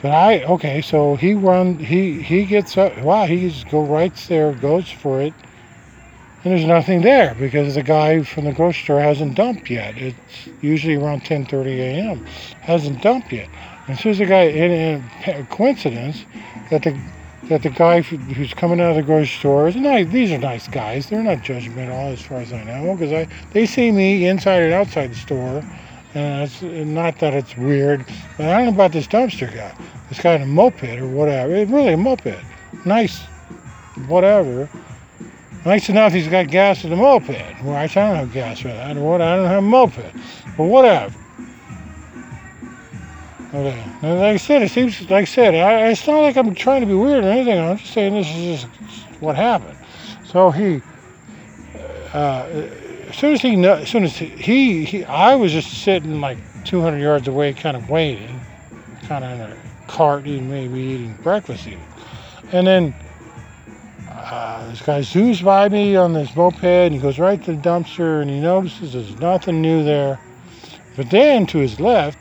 but 0.00 0.12
I 0.12 0.44
okay, 0.44 0.80
so 0.80 1.14
he 1.14 1.34
run 1.34 1.78
he 1.78 2.22
he 2.22 2.46
gets 2.46 2.78
up. 2.78 2.96
Wow, 3.02 3.26
he 3.26 3.50
just 3.50 3.68
go 3.70 3.84
right 3.84 4.14
there, 4.28 4.54
goes 4.54 4.90
for 4.90 5.20
it, 5.20 5.34
and 6.42 6.52
there's 6.52 6.64
nothing 6.64 7.02
there 7.02 7.34
because 7.34 7.74
the 7.74 7.82
guy 7.82 8.22
from 8.22 8.44
the 8.44 8.52
grocery 8.52 8.82
store 8.82 9.00
hasn't 9.00 9.34
dumped 9.34 9.68
yet. 9.68 9.98
It's 9.98 10.48
usually 10.62 10.94
around 10.94 11.24
10:30 11.24 11.66
a.m. 11.66 12.24
hasn't 12.62 13.02
dumped 13.02 13.30
yet. 13.30 13.50
And 13.88 13.98
so 13.98 14.04
there's 14.04 14.20
a 14.20 14.26
guy 14.26 14.44
in, 14.44 15.04
in 15.26 15.46
coincidence 15.48 16.24
that 16.70 16.82
the 16.82 16.98
that 17.48 17.62
the 17.62 17.70
guy 17.70 18.00
who's 18.00 18.54
coming 18.54 18.80
out 18.80 18.90
of 18.90 18.96
the 18.96 19.02
grocery 19.02 19.38
store 19.38 19.68
is 19.68 19.76
nice. 19.76 20.08
These 20.08 20.32
are 20.32 20.38
nice 20.38 20.66
guys. 20.68 21.08
They're 21.08 21.22
not 21.22 21.38
judgmental 21.38 22.12
as 22.12 22.22
far 22.22 22.38
as 22.38 22.52
I 22.52 22.64
know 22.64 22.94
because 22.94 23.12
I 23.12 23.28
they 23.52 23.66
see 23.66 23.92
me 23.92 24.26
inside 24.26 24.62
and 24.62 24.72
outside 24.72 25.10
the 25.10 25.16
store 25.16 25.62
and 26.14 26.44
it's 26.44 26.62
not 26.62 27.18
that 27.18 27.34
it's 27.34 27.56
weird, 27.56 28.06
but 28.36 28.46
I 28.46 28.58
don't 28.58 28.66
know 28.66 28.72
about 28.72 28.92
this 28.92 29.06
dumpster 29.06 29.52
guy. 29.52 29.74
This 30.08 30.20
guy 30.20 30.34
in 30.34 30.42
a 30.42 30.46
moped 30.46 30.84
or 30.84 31.08
whatever. 31.08 31.54
It's 31.54 31.70
really 31.70 31.92
a 31.92 31.96
moped. 31.96 32.36
Nice, 32.84 33.18
whatever. 34.06 34.68
Nice 35.66 35.88
enough 35.88 36.12
he's 36.12 36.28
got 36.28 36.48
gas 36.48 36.84
in 36.84 36.90
the 36.90 36.96
moped. 36.96 37.28
Well, 37.64 37.74
I 37.74 37.86
don't 37.88 38.16
have 38.16 38.32
gas 38.32 38.60
for 38.60 38.68
that. 38.68 38.96
What? 38.96 39.20
I 39.20 39.36
don't 39.36 39.46
have 39.46 39.58
a 39.58 39.66
moped. 39.66 40.04
But 40.56 40.64
whatever. 40.64 41.14
Okay. 43.54 43.84
Like 44.02 44.34
I 44.34 44.36
said, 44.36 44.62
it 44.62 44.70
seems 44.72 45.00
like 45.02 45.12
I 45.12 45.24
said, 45.24 45.54
I, 45.54 45.88
it's 45.90 46.04
not 46.08 46.22
like 46.22 46.36
I'm 46.36 46.56
trying 46.56 46.80
to 46.80 46.88
be 46.88 46.94
weird 46.94 47.22
or 47.22 47.28
anything. 47.28 47.56
I'm 47.56 47.78
just 47.78 47.92
saying 47.92 48.14
this 48.14 48.26
is 48.26 48.62
just 48.62 48.66
what 49.20 49.36
happened. 49.36 49.78
So 50.24 50.50
he. 50.50 50.82
Uh, 52.12 52.68
as 53.08 53.16
soon 53.16 53.32
as 53.34 53.42
he, 53.42 53.64
as 53.64 53.88
soon 53.88 54.02
as 54.02 54.16
he, 54.16 54.84
he, 54.84 55.04
I 55.04 55.36
was 55.36 55.52
just 55.52 55.84
sitting 55.84 56.20
like 56.20 56.38
200 56.64 56.98
yards 56.98 57.28
away, 57.28 57.52
kind 57.52 57.76
of 57.76 57.88
waiting, 57.88 58.40
kind 59.06 59.24
of 59.24 59.30
in 59.32 59.40
a 59.40 59.56
cart, 59.86 60.26
eating, 60.26 60.50
maybe 60.50 60.80
eating 60.80 61.14
breakfast, 61.22 61.68
even. 61.68 61.78
And 62.50 62.66
then 62.66 62.94
uh, 64.10 64.68
this 64.68 64.82
guy 64.82 65.00
zooms 65.00 65.44
by 65.44 65.68
me 65.68 65.94
on 65.94 66.12
this 66.12 66.34
moped, 66.34 66.64
and 66.64 66.92
he 66.92 66.98
goes 66.98 67.20
right 67.20 67.42
to 67.44 67.52
the 67.52 67.60
dumpster, 67.60 68.20
and 68.20 68.28
he 68.28 68.40
notices 68.40 68.94
there's 68.94 69.16
nothing 69.20 69.62
new 69.62 69.84
there. 69.84 70.18
But 70.96 71.10
then 71.10 71.46
to 71.46 71.58
his 71.58 71.78
left, 71.78 72.18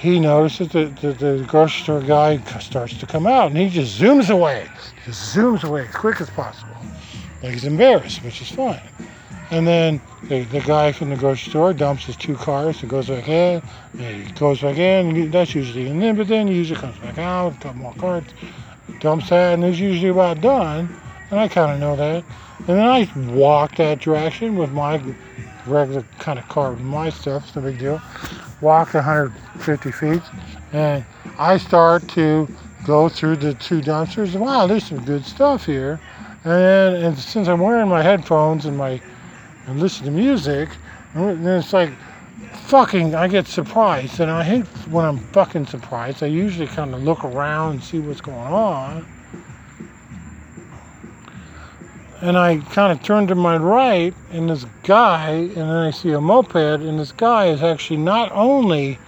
he 0.00 0.18
notices 0.18 0.68
that 0.68 0.96
the, 0.96 1.12
the, 1.12 1.44
grocery 1.46 1.82
store 1.82 2.00
guy 2.00 2.38
starts 2.58 2.96
to 2.98 3.06
come 3.06 3.26
out, 3.26 3.50
and 3.50 3.58
he 3.58 3.68
just 3.68 4.00
zooms 4.00 4.30
away, 4.30 4.66
just 5.04 5.36
zooms 5.36 5.62
away 5.62 5.86
as 5.86 5.94
quick 5.94 6.22
as 6.22 6.30
possible, 6.30 6.74
like 7.42 7.52
he's 7.52 7.66
embarrassed, 7.66 8.24
which 8.24 8.40
is 8.40 8.50
fine. 8.50 8.80
And 9.50 9.66
then 9.66 10.00
the, 10.22 10.44
the 10.44 10.60
guy 10.60 10.92
from 10.92 11.10
the 11.10 11.16
grocery 11.16 11.50
store 11.50 11.74
dumps 11.74 12.06
his 12.06 12.16
two 12.16 12.34
cars 12.34 12.80
and 12.80 12.88
goes 12.88 13.08
back 13.08 13.28
in. 13.28 13.60
And 13.98 14.26
he 14.26 14.32
goes 14.32 14.62
back 14.62 14.78
in, 14.78 15.16
and 15.16 15.32
that's 15.32 15.54
usually, 15.54 15.88
and 15.88 16.00
then, 16.00 16.16
but 16.16 16.28
then 16.28 16.46
he 16.46 16.54
usually 16.54 16.80
comes 16.80 16.96
back 17.00 17.18
out, 17.18 17.52
a 17.52 17.58
couple 17.58 17.82
more 17.82 17.94
carts, 17.94 18.32
dumps 19.00 19.28
that, 19.28 19.54
and 19.54 19.64
it's 19.64 19.78
usually 19.78 20.10
about 20.10 20.40
done. 20.40 20.88
And 21.30 21.40
I 21.40 21.48
kind 21.48 21.72
of 21.72 21.78
know 21.78 21.96
that. 21.96 22.24
And 22.58 22.68
then 22.68 22.78
I 22.78 23.10
walk 23.32 23.76
that 23.76 23.98
direction 23.98 24.56
with 24.56 24.70
my 24.70 25.02
regular 25.66 26.04
kind 26.18 26.38
of 26.38 26.48
car 26.48 26.70
with 26.70 26.80
my 26.80 27.10
stuff, 27.10 27.46
it's 27.46 27.56
no 27.56 27.62
big 27.62 27.78
deal. 27.78 28.00
Walk 28.60 28.94
150 29.60 29.92
feet, 29.92 30.22
and 30.72 31.04
I 31.38 31.58
start 31.58 32.08
to 32.10 32.48
go 32.84 33.08
through 33.08 33.36
the 33.36 33.54
two 33.54 33.80
dumpsters. 33.80 34.34
Wow, 34.34 34.66
there's 34.66 34.84
some 34.86 35.04
good 35.04 35.24
stuff 35.24 35.66
here. 35.66 36.00
And, 36.44 36.96
and 36.96 37.18
since 37.18 37.48
I'm 37.48 37.60
wearing 37.60 37.88
my 37.88 38.02
headphones 38.02 38.64
and 38.64 38.76
my 38.76 39.00
and 39.66 39.78
listen 39.78 40.06
to 40.06 40.10
music, 40.10 40.70
and 41.14 41.46
it's 41.46 41.72
like 41.72 41.90
fucking, 42.70 43.14
I 43.14 43.28
get 43.28 43.46
surprised, 43.46 44.20
and 44.20 44.30
I 44.30 44.42
hate 44.42 44.66
when 44.88 45.04
I'm 45.04 45.18
fucking 45.18 45.66
surprised. 45.66 46.22
I 46.22 46.26
usually 46.26 46.66
kind 46.66 46.94
of 46.94 47.02
look 47.02 47.24
around 47.24 47.72
and 47.72 47.82
see 47.82 47.98
what's 47.98 48.20
going 48.20 48.38
on. 48.38 49.06
And 52.22 52.36
I 52.36 52.58
kind 52.58 52.92
of 52.92 53.02
turn 53.02 53.26
to 53.28 53.34
my 53.34 53.56
right, 53.56 54.14
and 54.30 54.48
this 54.48 54.64
guy, 54.82 55.30
and 55.30 55.56
then 55.56 55.68
I 55.68 55.90
see 55.90 56.12
a 56.12 56.20
moped, 56.20 56.54
and 56.54 56.98
this 56.98 57.12
guy 57.12 57.46
is 57.46 57.62
actually 57.62 57.96
not 57.98 58.30
only 58.32 58.98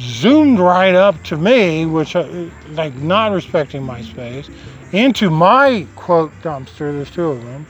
zoomed 0.00 0.58
right 0.58 0.94
up 0.94 1.22
to 1.24 1.36
me, 1.36 1.86
which, 1.86 2.16
uh, 2.16 2.26
like, 2.70 2.94
not 2.96 3.32
respecting 3.32 3.82
my 3.82 4.02
space, 4.02 4.48
into 4.92 5.30
my 5.30 5.86
quote 5.94 6.32
dumpster, 6.42 6.92
there's 6.92 7.10
two 7.10 7.26
of 7.26 7.44
them 7.44 7.66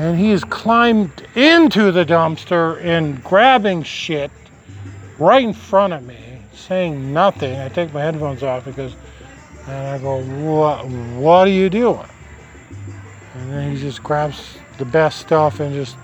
and 0.00 0.18
he 0.18 0.30
has 0.30 0.42
climbed 0.44 1.26
into 1.34 1.92
the 1.92 2.06
dumpster 2.06 2.82
and 2.82 3.22
grabbing 3.22 3.82
shit 3.82 4.30
right 5.18 5.44
in 5.44 5.52
front 5.52 5.92
of 5.92 6.02
me, 6.04 6.38
saying 6.54 7.12
nothing. 7.12 7.60
I 7.60 7.68
take 7.68 7.92
my 7.92 8.00
headphones 8.00 8.42
off 8.42 8.64
because, 8.64 8.94
and 9.66 9.88
I 9.88 9.98
go, 9.98 10.22
what, 10.22 10.86
what 10.86 11.46
are 11.46 11.50
you 11.50 11.68
doing? 11.68 12.08
And 13.34 13.52
then 13.52 13.76
he 13.76 13.78
just 13.78 14.02
grabs 14.02 14.56
the 14.78 14.86
best 14.86 15.18
stuff 15.18 15.60
and 15.60 15.74
just 15.74 15.98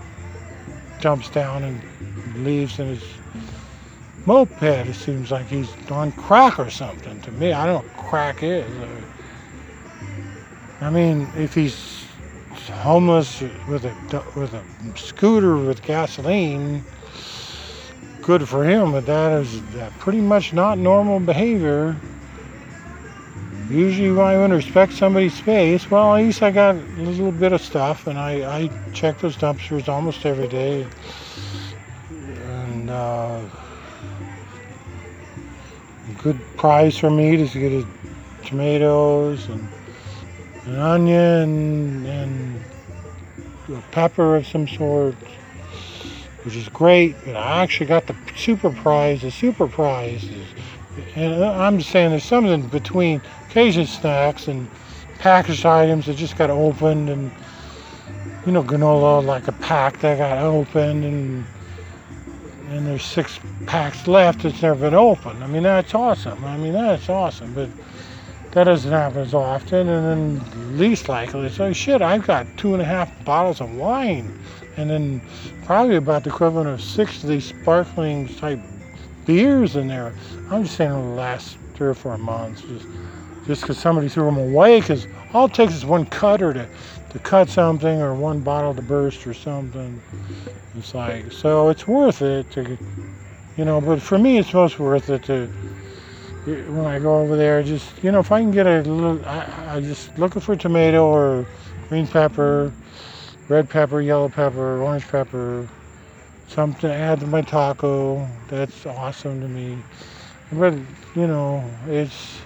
jumps 1.01 1.31
down 1.31 1.65
and 1.65 2.45
leaves 2.45 2.79
and 2.79 2.91
his 2.91 3.16
moped. 4.27 4.63
It 4.63 4.95
seems 4.95 5.31
like 5.31 5.47
he's 5.47 5.71
on 5.91 6.13
crack 6.13 6.59
or 6.59 6.71
something 6.71 7.21
to 7.23 7.31
me. 7.33 7.53
I 7.53 7.67
don't 7.67 7.85
know 7.85 7.91
what 7.91 8.11
crack 8.11 8.43
is. 8.43 8.67
I 10.81 10.91
mean, 10.91 11.31
if 11.37 11.55
he's 11.55 12.07
homeless 12.69 13.41
with 13.69 13.85
a 13.85 13.95
with 14.35 14.55
a 14.55 14.65
scooter 14.99 15.57
with 15.57 15.83
gasoline. 15.83 16.85
Good 18.23 18.49
for 18.49 18.65
him, 18.65 18.91
but 18.91 19.07
that 19.07 19.41
is 19.41 19.63
pretty 20.01 20.21
much 20.21 20.53
not 20.53 20.79
normal 20.79 21.21
behavior. 21.21 21.97
Usually, 23.69 24.11
when 24.11 24.27
I 24.27 24.49
to 24.49 24.55
respect 24.55 24.93
somebody's 24.93 25.35
space, 25.35 25.91
well, 25.91 26.15
at 26.17 26.23
least 26.23 26.43
I 26.43 26.51
got 26.51 26.77
a 26.77 26.79
little 26.79 27.33
bit 27.33 27.53
of 27.53 27.61
stuff, 27.61 28.07
and 28.07 28.19
I, 28.19 28.59
I 28.59 28.71
check 28.93 29.19
those 29.19 29.37
dumpsters 29.37 29.89
almost 29.89 30.25
every 30.25 30.49
day. 30.49 30.87
And 32.11 32.91
uh, 32.91 33.41
good 36.27 36.57
prize 36.57 36.99
for 36.99 37.09
me 37.09 37.37
to 37.37 37.47
get 37.57 37.87
tomatoes 38.45 39.47
and 39.49 39.69
an 40.65 40.77
onion 40.77 42.05
and 42.05 42.61
a 43.69 43.81
pepper 43.93 44.35
of 44.35 44.45
some 44.45 44.67
sort, 44.67 45.15
which 46.43 46.57
is 46.57 46.69
great. 46.71 47.15
But 47.25 47.37
I 47.37 47.63
actually 47.63 47.87
got 47.87 48.09
the 48.09 48.17
super 48.35 48.71
prize. 48.71 49.23
The 49.23 49.31
super 49.31 49.69
prize 49.69 50.25
is, 50.25 50.49
and 51.15 51.45
I'm 51.45 51.79
just 51.79 51.91
saying 51.91 52.11
there's 52.11 52.25
something 52.25 52.67
between 52.71 53.23
Cajun 53.51 53.87
snacks 53.87 54.49
and 54.49 54.69
packaged 55.21 55.65
items 55.65 56.07
that 56.07 56.17
just 56.17 56.37
got 56.37 56.51
opened 56.51 57.09
and 57.09 57.31
you 58.45 58.51
know 58.53 58.65
granola 58.65 59.25
like 59.25 59.47
a 59.47 59.53
pack 59.53 60.01
that 60.01 60.19
got 60.19 60.39
opened 60.39 61.05
and 61.05 61.47
and 62.71 62.87
there's 62.87 63.05
six 63.05 63.39
packs 63.67 64.07
left 64.07 64.43
that's 64.43 64.63
never 64.63 64.81
been 64.81 64.95
opened. 64.95 65.43
I 65.43 65.47
mean 65.47 65.63
that's 65.63 65.95
awesome. 65.95 66.45
I 66.45 66.57
mean 66.57 66.73
that's 66.73 67.09
awesome. 67.09 67.55
But 67.55 67.69
that 68.53 68.65
doesn't 68.65 68.91
happen 68.91 69.19
as 69.19 69.35
often. 69.35 69.89
And 69.89 70.41
then 70.41 70.79
least 70.79 71.09
likely, 71.09 71.49
so 71.51 71.73
shit, 71.73 72.01
I've 72.01 72.27
got 72.27 72.47
two 72.57 72.73
and 72.73 72.83
a 72.83 72.87
half 72.87 73.13
bottles 73.25 73.61
of 73.61 73.75
wine, 73.75 74.39
and 74.77 74.89
then 74.89 75.21
probably 75.65 75.97
about 75.97 76.25
the 76.25 76.31
equivalent 76.31 76.69
of 76.69 76.81
six 76.81 77.23
of 77.23 77.29
these 77.29 77.45
sparkling 77.45 78.29
type 78.37 78.61
beers 79.27 79.77
in 79.77 79.89
there. 79.89 80.15
I'm 80.51 80.65
just 80.65 80.77
saying 80.77 80.91
in 80.91 81.11
the 81.11 81.15
last 81.15 81.59
three 81.75 81.89
or 81.89 81.95
four 81.95 82.17
months, 82.17 82.63
just 82.63 82.87
just 83.47 83.61
because 83.61 83.79
somebody 83.79 84.09
threw 84.09 84.25
them 84.25 84.39
away. 84.39 84.81
Because 84.81 85.07
all 85.35 85.47
it 85.47 85.55
takes 85.55 85.75
is 85.75 85.85
one 85.85 86.07
cutter 86.07 86.53
to 86.53 86.69
to 87.11 87.19
cut 87.19 87.49
something, 87.49 88.01
or 88.01 88.15
one 88.15 88.41
bottle 88.41 88.75
to 88.75 88.83
burst, 88.83 89.27
or 89.27 89.35
something. 89.35 90.03
It's 90.77 90.95
like 90.95 91.33
so, 91.33 91.69
it's 91.69 91.87
worth 91.87 92.23
it 92.23 92.51
to, 92.53 92.79
you 93.57 93.65
know. 93.65 93.81
But 93.81 94.03
for 94.03 94.19
me, 94.19 94.39
it's 94.39 94.53
most 94.53 94.79
worth 94.79 95.09
it 95.11 95.23
to 95.25 95.51
when 96.47 96.85
I 96.85 97.01
go 97.01 97.19
over 97.19 97.37
there, 97.37 97.63
just 97.63 98.03
you 98.05 98.13
know, 98.13 98.21
if 98.21 98.31
I 98.31 98.41
can 98.41 98.53
get 98.53 98.67
a 98.67 98.83
little, 98.83 99.25
I, 99.27 99.77
I 99.77 99.81
just 99.81 100.17
looking 100.17 100.41
for 100.41 100.55
tomato 100.55 101.05
or 101.05 101.45
green 101.89 102.07
pepper, 102.07 102.73
red 103.49 103.69
pepper, 103.69 104.01
yellow 104.01 104.29
pepper, 104.29 104.81
orange 104.81 105.09
pepper, 105.09 105.69
something 106.47 106.81
to 106.83 106.93
add 106.95 107.19
to 107.21 107.27
my 107.27 107.43
taco. 107.43 108.29
That's 108.47 108.87
awesome 108.87 109.41
to 109.41 109.49
me. 109.49 109.83
But 110.53 110.75
you 111.17 111.27
know, 111.27 111.69
it's 111.89 112.46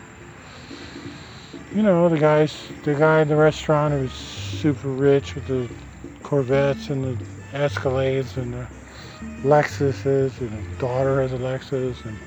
you 1.75 1.83
know, 1.83 2.09
the 2.09 2.19
guys, 2.19 2.73
the 2.83 2.95
guy 2.95 3.23
in 3.23 3.29
the 3.29 3.37
restaurant 3.37 3.95
who's 3.95 4.12
super 4.12 4.89
rich 4.89 5.35
with 5.35 5.47
the 5.47 5.71
Corvettes 6.23 6.89
and 6.89 7.05
the 7.05 7.25
Escalades 7.57 8.37
and 8.37 8.55
the 8.55 8.67
Lexuses, 9.43 10.41
and 10.41 10.50
his 10.50 10.79
daughter 10.79 11.23
has 11.23 11.33
a 11.33 11.39
Lexus, 11.39 12.05
and 12.05 12.19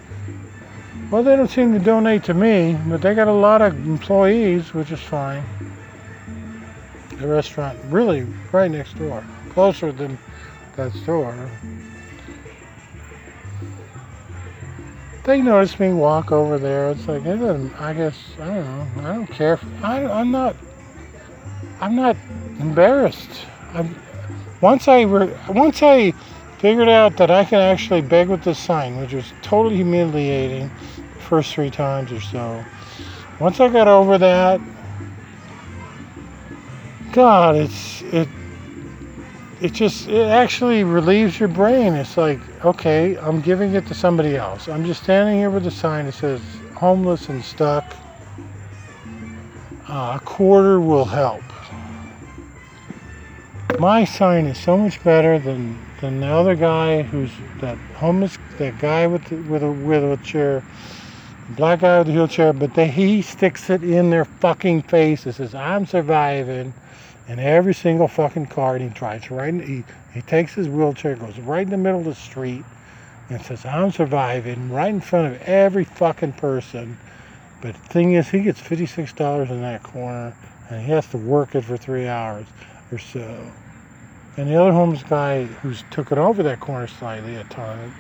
well, 1.12 1.24
they 1.24 1.36
don't 1.36 1.50
seem 1.50 1.74
to 1.74 1.80
donate 1.80 2.24
to 2.24 2.34
me, 2.34 2.78
but 2.88 3.02
they 3.02 3.14
got 3.14 3.28
a 3.28 3.34
lot 3.34 3.62
of 3.62 3.74
employees, 3.86 4.74
which 4.74 4.92
is 4.92 5.00
fine. 5.00 5.44
The 7.18 7.28
restaurant 7.28 7.80
really 7.86 8.24
right 8.52 8.72
next 8.72 8.98
door, 8.98 9.24
closer 9.50 9.92
than 9.92 10.18
that 10.76 10.92
store. 10.94 11.52
They 15.24 15.42
notice 15.42 15.80
me 15.80 15.94
walk 15.94 16.32
over 16.34 16.60
there. 16.60 16.90
It's 16.92 17.08
like 17.08 17.26
it 17.26 17.38
doesn't. 17.38 17.80
I 17.80 17.94
guess 17.94 18.18
I 18.40 18.48
don't 18.48 18.98
know. 18.98 19.10
I 19.10 19.14
don't 19.14 19.28
care. 19.28 19.54
If, 19.54 19.84
I, 19.84 20.06
I'm 20.06 20.32
not. 20.32 20.56
I'm 21.80 21.96
not 21.96 22.18
embarrassed. 22.60 23.46
I'm, 23.74 23.96
once 24.62 24.88
I 24.88 25.02
re, 25.02 25.34
once 25.50 25.82
I 25.82 26.12
figured 26.60 26.90
out 26.90 27.18
that 27.18 27.32
I 27.32 27.46
can 27.46 27.60
actually 27.60 28.02
beg 28.02 28.28
with 28.28 28.44
the 28.44 28.54
sign, 28.54 28.98
which 28.98 29.14
was 29.14 29.34
totally 29.42 29.76
humiliating 29.76 30.70
the 30.98 31.22
first 31.22 31.54
three 31.54 31.70
times 31.70 32.12
or 32.12 32.22
so. 32.22 32.64
Once 33.40 33.60
I 33.60 33.70
got 33.70 33.88
over 33.88 34.18
that, 34.18 34.62
God, 37.14 37.56
it's 37.56 38.02
it 38.04 38.28
it 39.64 39.72
just 39.72 40.10
it 40.10 40.28
actually 40.28 40.84
relieves 40.84 41.40
your 41.40 41.48
brain. 41.48 41.94
It's 41.94 42.18
like, 42.18 42.40
okay, 42.66 43.18
I'm 43.18 43.40
giving 43.40 43.74
it 43.76 43.88
to 43.88 43.94
somebody 43.94 44.36
else. 44.36 44.68
I'm 44.68 44.84
just 44.84 45.04
standing 45.04 45.38
here 45.38 45.50
with 45.50 45.66
a 45.66 45.72
sign 45.72 46.06
that 46.06 46.16
says 46.16 46.42
homeless 46.76 47.30
and 47.30 47.42
stuck. 47.42 47.86
Uh, 49.88 50.20
a 50.20 50.26
quarter 50.26 50.82
will 50.82 51.06
help. 51.06 51.42
My 53.80 54.04
sign 54.04 54.48
is 54.48 54.58
so 54.58 54.78
much 54.78 55.02
better 55.02 55.40
than 55.40 55.80
than 56.02 56.20
the 56.20 56.28
other 56.28 56.56
guy 56.56 57.04
who's 57.04 57.32
that 57.62 57.78
homeless 57.96 58.38
that 58.58 58.78
guy 58.80 59.08
with 59.08 59.24
the, 59.30 59.38
with 59.44 59.64
a 59.64 59.72
with 59.72 60.04
a 60.04 60.22
chair, 60.26 60.62
black 61.52 61.80
guy 61.80 62.00
with 62.00 62.08
the 62.08 62.14
wheelchair. 62.14 62.52
But 62.52 62.74
they, 62.74 62.90
he 62.90 63.22
sticks 63.22 63.70
it 63.70 63.82
in 63.82 64.10
their 64.10 64.26
fucking 64.26 64.82
face. 64.82 65.26
It 65.26 65.36
says, 65.36 65.56
"I'm 65.56 65.86
surviving." 65.86 66.74
In 67.28 67.40
every 67.40 67.74
single 67.74 68.08
fucking 68.08 68.48
car 68.48 68.76
and 68.76 68.84
he 68.84 68.90
drives 68.90 69.32
right 69.32 69.50
in, 69.50 69.60
he, 69.60 69.84
he 70.14 70.22
takes 70.22 70.54
his 70.54 70.68
wheelchair 70.68 71.16
goes 71.16 71.38
right 71.40 71.64
in 71.64 71.70
the 71.70 71.78
middle 71.78 72.00
of 72.00 72.06
the 72.06 72.16
street 72.16 72.64
and 73.30 73.42
says 73.42 73.66
i'm 73.66 73.92
surviving 73.92 74.70
right 74.70 74.90
in 74.90 75.00
front 75.00 75.34
of 75.34 75.42
every 75.44 75.86
fucking 75.86 76.34
person. 76.34 76.98
But 77.62 77.76
the 77.76 77.90
thing 77.90 78.14
is 78.14 78.28
he 78.28 78.42
gets 78.42 78.60
$56 78.60 79.50
in 79.50 79.62
that 79.62 79.84
corner 79.84 80.36
and 80.70 80.82
he 80.82 80.92
has 80.92 81.08
to 81.08 81.18
work 81.18 81.56
it 81.56 81.62
for 81.62 81.78
three 81.78 82.08
hours 82.08 82.46
or 82.92 82.98
so. 82.98 83.52
And 84.36 84.50
the 84.50 84.56
other 84.56 84.74
homeless 84.74 85.04
guy 85.04 85.46
who's 85.46 85.84
took 85.92 86.12
it 86.12 86.18
over 86.18 86.44
that 86.44 86.60
corner 86.60 86.88
slightly 86.88 87.36
at 87.36 87.50
times 87.50 87.94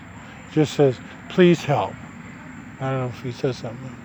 just 0.51 0.73
says 0.73 0.99
please 1.29 1.63
help. 1.63 1.93
I 2.81 2.91
don't 2.91 2.99
know 2.99 3.07
if 3.07 3.23
he 3.23 3.31
says 3.31 3.57
something. 3.57 3.95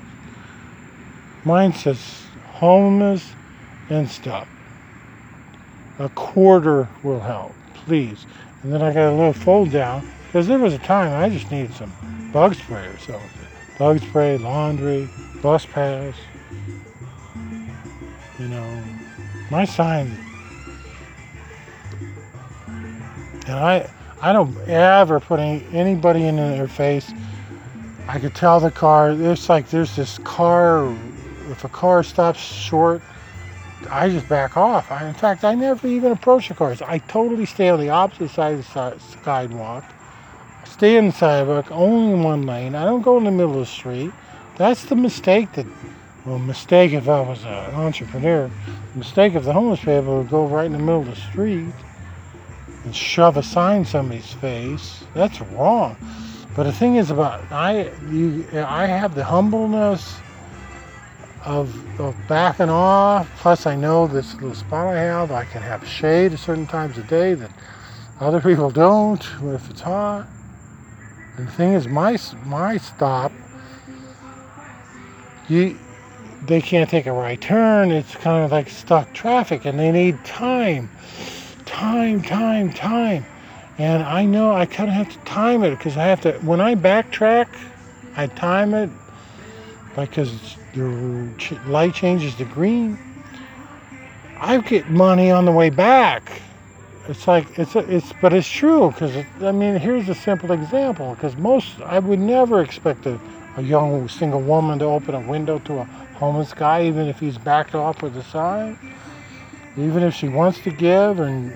Mine 1.44 1.72
says 1.72 2.22
homeless 2.46 3.32
and 3.90 4.08
stuff 4.08 4.46
a 5.98 6.08
quarter 6.10 6.88
will 7.02 7.20
help, 7.20 7.52
please. 7.74 8.26
And 8.62 8.72
then 8.72 8.82
I 8.82 8.92
got 8.92 9.12
a 9.12 9.14
little 9.14 9.32
fold 9.32 9.70
down 9.70 10.08
because 10.26 10.46
there 10.46 10.58
was 10.58 10.74
a 10.74 10.78
time 10.78 11.12
I 11.12 11.28
just 11.28 11.50
needed 11.50 11.72
some 11.74 11.92
bug 12.32 12.54
spray 12.54 12.86
or 12.86 12.98
something. 12.98 13.30
Bug 13.78 14.00
spray, 14.00 14.38
laundry, 14.38 15.08
bus 15.42 15.64
pass. 15.66 16.14
You 18.38 18.48
know, 18.48 18.84
my 19.50 19.64
sign. 19.64 20.16
And 23.46 23.56
I, 23.56 23.90
I 24.20 24.32
don't 24.32 24.56
ever 24.68 25.20
put 25.20 25.40
any, 25.40 25.64
anybody 25.72 26.26
in 26.26 26.36
their 26.36 26.68
face. 26.68 27.10
I 28.06 28.18
could 28.18 28.34
tell 28.34 28.60
the 28.60 28.70
car. 28.70 29.10
It's 29.10 29.48
like 29.48 29.70
there's 29.70 29.96
this 29.96 30.18
car. 30.18 30.94
If 31.50 31.64
a 31.64 31.68
car 31.68 32.02
stops 32.02 32.38
short, 32.38 33.02
I 33.90 34.08
just 34.08 34.28
back 34.28 34.56
off. 34.56 34.90
I, 34.90 35.06
in 35.06 35.14
fact, 35.14 35.44
I 35.44 35.54
never 35.54 35.86
even 35.86 36.12
approach 36.12 36.48
the 36.48 36.54
cars. 36.54 36.82
I 36.82 36.98
totally 36.98 37.46
stay 37.46 37.68
on 37.68 37.80
the 37.80 37.90
opposite 37.90 38.30
side 38.30 38.54
of 38.54 38.72
the 38.72 38.98
sidewalk. 39.24 39.84
Stay 40.64 40.96
in 40.96 41.06
the 41.06 41.12
sidewalk, 41.12 41.70
only 41.70 42.20
one 42.22 42.42
lane. 42.44 42.74
I 42.74 42.84
don't 42.84 43.02
go 43.02 43.16
in 43.18 43.24
the 43.24 43.30
middle 43.30 43.54
of 43.54 43.60
the 43.60 43.66
street. 43.66 44.10
That's 44.56 44.84
the 44.84 44.96
mistake 44.96 45.52
that, 45.52 45.66
well, 46.26 46.38
mistake 46.38 46.92
if 46.92 47.08
I 47.08 47.20
was 47.20 47.44
an 47.44 47.74
entrepreneur. 47.74 48.50
Mistake 48.94 49.34
if 49.34 49.44
the 49.44 49.52
homeless 49.52 49.80
people 49.80 50.18
would 50.18 50.30
go 50.30 50.46
right 50.46 50.66
in 50.66 50.72
the 50.72 50.78
middle 50.78 51.02
of 51.02 51.06
the 51.06 51.16
street 51.16 51.72
and 52.84 52.94
shove 52.94 53.36
a 53.36 53.42
sign 53.42 53.78
in 53.78 53.84
somebody's 53.84 54.32
face. 54.34 55.04
That's 55.14 55.40
wrong. 55.40 55.96
But 56.56 56.64
the 56.64 56.72
thing 56.72 56.96
is 56.96 57.10
about 57.10 57.40
I, 57.52 57.92
you, 58.10 58.44
I 58.52 58.86
have 58.86 59.14
the 59.14 59.22
humbleness 59.22 60.16
of, 61.44 62.00
of 62.00 62.16
backing 62.28 62.68
off. 62.70 63.30
Plus, 63.38 63.66
I 63.66 63.76
know 63.76 64.06
this 64.06 64.34
little 64.34 64.54
spot 64.54 64.94
I 64.94 65.00
have, 65.00 65.30
I 65.30 65.44
can 65.44 65.62
have 65.62 65.86
shade 65.86 66.32
at 66.32 66.38
certain 66.38 66.66
times 66.66 66.98
of 66.98 67.06
day 67.08 67.34
that 67.34 67.50
other 68.20 68.40
people 68.40 68.70
don't 68.70 69.24
if 69.42 69.70
it's 69.70 69.80
hot. 69.80 70.26
And 71.36 71.46
the 71.46 71.52
thing 71.52 71.72
is, 71.72 71.86
my 71.86 72.18
my 72.44 72.76
stop, 72.78 73.30
you 75.48 75.78
they 76.46 76.60
can't 76.60 76.90
take 76.90 77.06
a 77.06 77.12
right 77.12 77.40
turn. 77.40 77.92
It's 77.92 78.14
kind 78.16 78.44
of 78.44 78.50
like 78.50 78.68
stuck 78.68 79.12
traffic, 79.12 79.64
and 79.64 79.78
they 79.78 79.92
need 79.92 80.24
time, 80.24 80.90
time, 81.64 82.22
time, 82.22 82.72
time. 82.72 83.24
And 83.78 84.02
I 84.02 84.24
know 84.24 84.52
I 84.52 84.66
kind 84.66 84.88
of 84.88 84.96
have 84.96 85.10
to 85.10 85.18
time 85.18 85.62
it 85.62 85.70
because 85.70 85.96
I 85.96 86.04
have 86.06 86.20
to. 86.22 86.32
When 86.40 86.60
I 86.60 86.74
backtrack, 86.74 87.46
I 88.16 88.26
time 88.26 88.74
it 88.74 88.90
because 89.94 90.56
your 90.78 91.34
light 91.66 91.94
changes 91.94 92.36
to 92.36 92.44
green. 92.44 92.96
I 94.40 94.58
get 94.58 94.88
money 94.88 95.30
on 95.30 95.44
the 95.44 95.52
way 95.52 95.70
back. 95.70 96.42
It's 97.08 97.26
like 97.26 97.58
it's 97.58 97.74
it's 97.74 98.12
but 98.12 98.32
it's 98.32 98.48
true 98.48 98.90
because 98.92 99.16
I 99.42 99.50
mean 99.50 99.76
here's 99.76 100.08
a 100.08 100.14
simple 100.14 100.52
example 100.52 101.14
because 101.14 101.36
most 101.36 101.80
I 101.80 101.98
would 101.98 102.20
never 102.20 102.62
expect 102.62 103.06
a, 103.06 103.18
a 103.56 103.62
young 103.62 104.08
single 104.08 104.42
woman 104.42 104.78
to 104.80 104.84
open 104.84 105.14
a 105.14 105.20
window 105.20 105.58
to 105.60 105.78
a 105.78 105.84
homeless 105.84 106.52
guy 106.52 106.84
even 106.84 107.08
if 107.08 107.18
he's 107.18 107.38
backed 107.38 107.74
off 107.74 108.02
with 108.02 108.16
a 108.16 108.22
sign 108.24 108.78
even 109.78 110.02
if 110.02 110.14
she 110.14 110.28
wants 110.28 110.60
to 110.60 110.70
give 110.70 111.18
and 111.20 111.50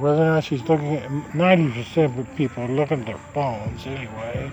whether 0.00 0.22
or 0.22 0.26
not 0.26 0.44
she's 0.44 0.62
looking 0.62 0.96
at 0.96 1.10
90% 1.10 2.18
of 2.18 2.36
people 2.36 2.64
are 2.64 2.68
looking 2.68 3.00
at 3.00 3.06
their 3.06 3.18
phones 3.34 3.86
anyway 3.86 4.50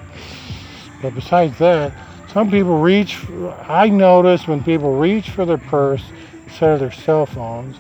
but 1.02 1.16
besides 1.16 1.58
that 1.60 1.94
some 2.34 2.50
people 2.50 2.80
reach, 2.80 3.20
I 3.68 3.90
notice 3.90 4.48
when 4.48 4.64
people 4.64 4.98
reach 4.98 5.30
for 5.30 5.46
their 5.46 5.60
purse 5.60 6.04
instead 6.46 6.72
of 6.72 6.80
their 6.80 6.92
cell 6.92 7.28
phones, 7.28 7.78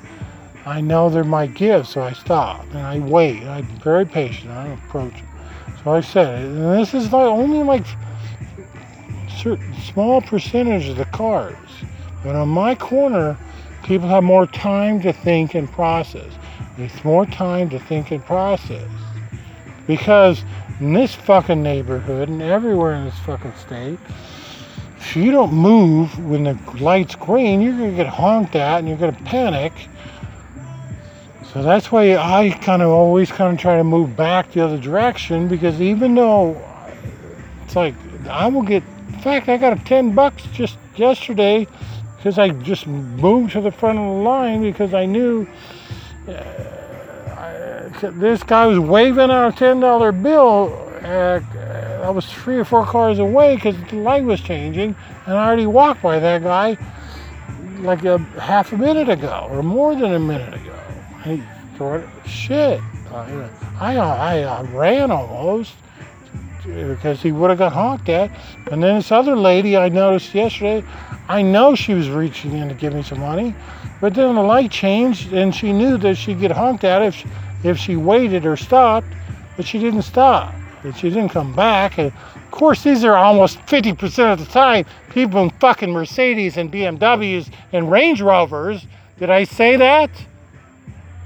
I 0.66 0.80
know 0.80 1.10
they 1.10 1.24
might 1.24 1.56
give, 1.56 1.88
so 1.88 2.04
I 2.04 2.14
stop 2.14 2.64
and 2.70 2.78
I 2.78 3.00
wait. 3.00 3.44
I'm 3.44 3.66
very 3.80 4.06
patient. 4.06 4.52
I 4.52 4.68
don't 4.68 4.80
approach 4.86 5.14
them. 5.14 5.28
So 5.84 5.92
I 5.92 6.02
said, 6.02 6.46
and 6.46 6.80
this 6.80 6.94
is 6.94 7.12
like 7.12 7.26
only 7.26 7.64
like 7.64 7.84
certain 9.38 9.74
small 9.82 10.22
percentage 10.22 10.88
of 10.88 10.98
the 10.98 11.06
cars. 11.06 11.58
But 12.24 12.36
on 12.36 12.48
my 12.48 12.76
corner, 12.76 13.36
people 13.84 14.08
have 14.08 14.24
more 14.24 14.46
time 14.46 15.02
to 15.02 15.12
think 15.12 15.56
and 15.56 15.70
process. 15.70 16.32
It's 16.78 17.04
more 17.04 17.26
time 17.26 17.70
to 17.72 17.80
think 17.80 18.12
and 18.12 18.24
process. 18.24 18.90
Because 19.88 20.44
in 20.80 20.94
this 20.94 21.14
fucking 21.16 21.62
neighborhood 21.62 22.30
and 22.30 22.42
everywhere 22.42 22.94
in 22.94 23.06
this 23.06 23.20
fucking 23.20 23.54
state, 23.56 24.00
if 25.04 25.18
you 25.18 25.32
don't 25.32 25.54
move 25.54 26.18
when 26.30 26.46
the 26.46 26.58
light's 26.80 27.16
green, 27.16 27.62
you're 27.62 27.78
going 27.78 27.92
to 27.92 27.96
get 27.96 28.08
honked 28.08 28.56
at 28.56 28.80
and 28.80 28.88
you're 28.88 28.98
going 28.98 29.14
to 29.14 29.24
panic. 29.24 29.74
So 31.52 31.62
that's 31.62 31.92
why 31.92 32.16
I 32.16 32.52
kind 32.62 32.82
of 32.82 32.90
always 32.90 33.30
kind 33.30 33.54
of 33.54 33.60
try 33.60 33.76
to 33.76 33.84
move 33.84 34.16
back 34.16 34.54
the 34.54 34.62
other 34.62 34.78
direction 34.78 35.50
because 35.50 35.82
even 35.82 36.16
though 36.16 36.58
it's 37.64 37.76
like 37.76 37.96
I 38.30 38.48
will 38.48 38.62
get, 38.62 38.82
in 39.10 39.20
fact, 39.20 39.50
I 39.50 39.58
got 39.58 39.78
a 39.78 39.84
10 39.84 40.16
bucks 40.16 40.44
just 40.54 40.78
yesterday 40.96 41.68
because 42.16 42.40
I 42.40 42.50
just 42.50 42.88
moved 42.88 43.52
to 43.52 43.62
the 43.62 43.72
front 43.72 44.00
of 44.00 44.06
the 44.06 44.22
line 44.24 44.62
because 44.62 44.94
I 44.94 45.06
knew 45.06 45.46
uh, 46.30 46.32
I, 47.38 47.90
this 48.14 48.42
guy 48.42 48.68
was 48.68 48.80
waving 48.80 49.30
out 49.30 49.62
a 49.62 49.64
$10 49.64 50.24
bill. 50.24 50.80
Uh, 51.04 51.42
I 52.04 52.10
was 52.10 52.26
three 52.26 52.58
or 52.58 52.66
four 52.66 52.86
cars 52.86 53.20
away 53.20 53.56
because 53.56 53.78
the 53.90 53.96
light 53.96 54.26
was 54.26 54.42
changing, 54.42 54.94
and 55.26 55.38
I 55.38 55.48
already 55.48 55.68
walked 55.68 56.02
by 56.02 56.20
that 56.20 56.44
guy 56.44 56.78
like 57.80 58.04
a 58.04 58.18
half 58.40 58.74
a 58.74 58.78
minute 58.78 59.08
ago 59.08 59.48
or 59.50 59.64
more 59.64 59.96
than 59.96 60.14
a 60.14 60.20
minute 60.20 60.54
ago. 60.54 60.78
He 61.24 61.42
thought, 61.78 62.04
shit. 62.26 62.82
I, 63.80 63.96
I, 63.96 64.40
I 64.42 64.62
ran 64.64 65.12
almost. 65.12 65.76
because 66.66 67.22
he 67.22 67.32
would 67.32 67.50
have 67.50 67.60
got 67.60 67.72
honked 67.72 68.10
at. 68.10 68.32
And 68.70 68.84
then 68.84 68.96
this 68.96 69.12
other 69.12 69.38
lady 69.38 69.78
I 69.78 69.88
noticed 69.88 70.36
yesterday, 70.36 70.86
I 71.30 71.42
know 71.42 71.74
she 71.74 71.94
was 71.94 72.10
reaching 72.10 72.54
in 72.54 72.68
to 72.68 72.76
give 72.76 72.94
me 72.94 73.04
some 73.04 73.22
money, 73.22 73.56
but 74.02 74.14
then 74.14 74.36
the 74.36 74.42
light 74.42 74.72
changed 74.72 75.32
and 75.32 75.56
she 75.56 75.72
knew 75.72 75.98
that 76.00 76.16
she'd 76.16 76.42
get 76.42 76.52
honked 76.52 76.84
at 76.84 77.02
if 77.02 77.16
she, 77.16 77.28
if 77.64 77.78
she 77.78 77.96
waited 77.96 78.46
or 78.46 78.58
stopped, 78.58 79.08
but 79.56 79.66
she 79.66 79.80
didn't 79.80 80.02
stop. 80.02 80.54
And 80.84 80.96
she 80.96 81.10
didn't 81.10 81.30
come 81.30 81.54
back. 81.54 81.98
And 81.98 82.08
of 82.08 82.52
course, 82.52 82.84
these 82.84 83.04
are 83.04 83.16
almost 83.16 83.60
50% 83.60 84.34
of 84.34 84.40
the 84.40 84.46
time 84.46 84.86
people 85.10 85.42
in 85.42 85.50
fucking 85.52 85.92
Mercedes 85.92 86.58
and 86.58 86.72
BMWs 86.72 87.52
and 87.72 87.90
Range 87.90 88.22
Rovers. 88.22 88.86
Did 89.18 89.30
I 89.30 89.44
say 89.44 89.78
that? 89.78 90.10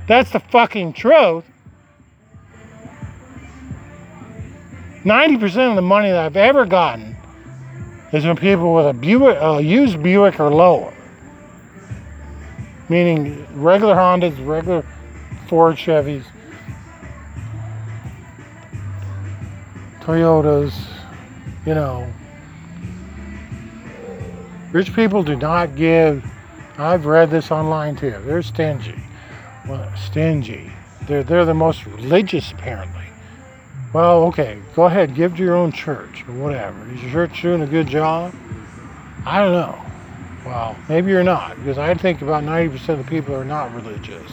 That's 0.07 0.31
the 0.31 0.39
fucking 0.39 0.93
truth. 0.93 1.45
90% 5.03 5.69
of 5.69 5.75
the 5.75 5.81
money 5.81 6.09
that 6.09 6.25
I've 6.25 6.37
ever 6.37 6.65
gotten 6.65 7.15
is 8.11 8.23
from 8.23 8.35
people 8.35 8.73
with 8.73 8.87
a 8.87 8.93
Buick, 8.93 9.37
uh, 9.41 9.57
used 9.57 10.01
Buick 10.03 10.39
or 10.39 10.49
lower. 10.49 10.93
Meaning 12.89 13.45
regular 13.53 13.95
Hondas, 13.95 14.45
regular 14.45 14.85
Ford 15.47 15.75
Chevys, 15.75 16.23
Toyotas, 20.07 20.73
you 21.65 21.75
know. 21.75 22.07
Rich 24.71 24.95
people 24.95 25.21
do 25.21 25.35
not 25.35 25.75
give, 25.75 26.23
I've 26.77 27.05
read 27.05 27.29
this 27.29 27.51
online 27.51 27.97
too, 27.97 28.15
they're 28.23 28.41
stingy. 28.41 28.95
Well, 29.67 29.93
stingy. 29.97 30.71
They're, 31.07 31.25
they're 31.25 31.43
the 31.43 31.53
most 31.53 31.85
religious 31.85 32.53
apparently. 32.53 33.03
Well, 33.91 34.23
okay, 34.27 34.57
go 34.77 34.85
ahead, 34.85 35.13
give 35.13 35.35
to 35.35 35.43
your 35.43 35.57
own 35.57 35.73
church 35.73 36.23
or 36.25 36.35
whatever. 36.35 36.89
Is 36.93 37.03
your 37.03 37.11
church 37.27 37.41
doing 37.41 37.63
a 37.63 37.67
good 37.67 37.87
job? 37.87 38.33
I 39.25 39.39
don't 39.39 39.51
know. 39.51 39.77
Well, 40.45 40.77
maybe 40.87 41.11
you're 41.11 41.21
not, 41.21 41.57
because 41.57 41.77
I 41.77 41.93
think 41.95 42.21
about 42.21 42.45
90% 42.45 42.87
of 42.87 42.99
the 42.99 43.03
people 43.03 43.35
are 43.35 43.43
not 43.43 43.75
religious. 43.75 44.31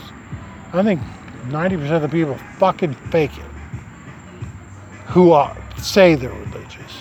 I 0.71 0.83
think 0.83 1.01
90% 1.47 1.91
of 1.91 2.01
the 2.01 2.07
people 2.07 2.35
fucking 2.59 2.93
fake 3.11 3.37
it. 3.37 3.43
Who 5.07 5.33
are, 5.33 5.55
say 5.85 6.15
they're 6.15 6.31
religious. 6.31 6.97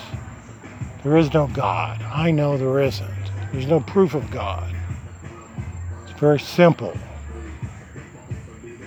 There 1.02 1.16
is 1.16 1.32
no 1.32 1.46
God. 1.48 2.00
I 2.02 2.30
know 2.30 2.56
there 2.56 2.80
isn't. 2.80 3.10
There's 3.52 3.66
no 3.66 3.80
proof 3.80 4.14
of 4.14 4.30
God. 4.30 4.74
It's 6.04 6.18
very 6.18 6.38
simple. 6.38 6.96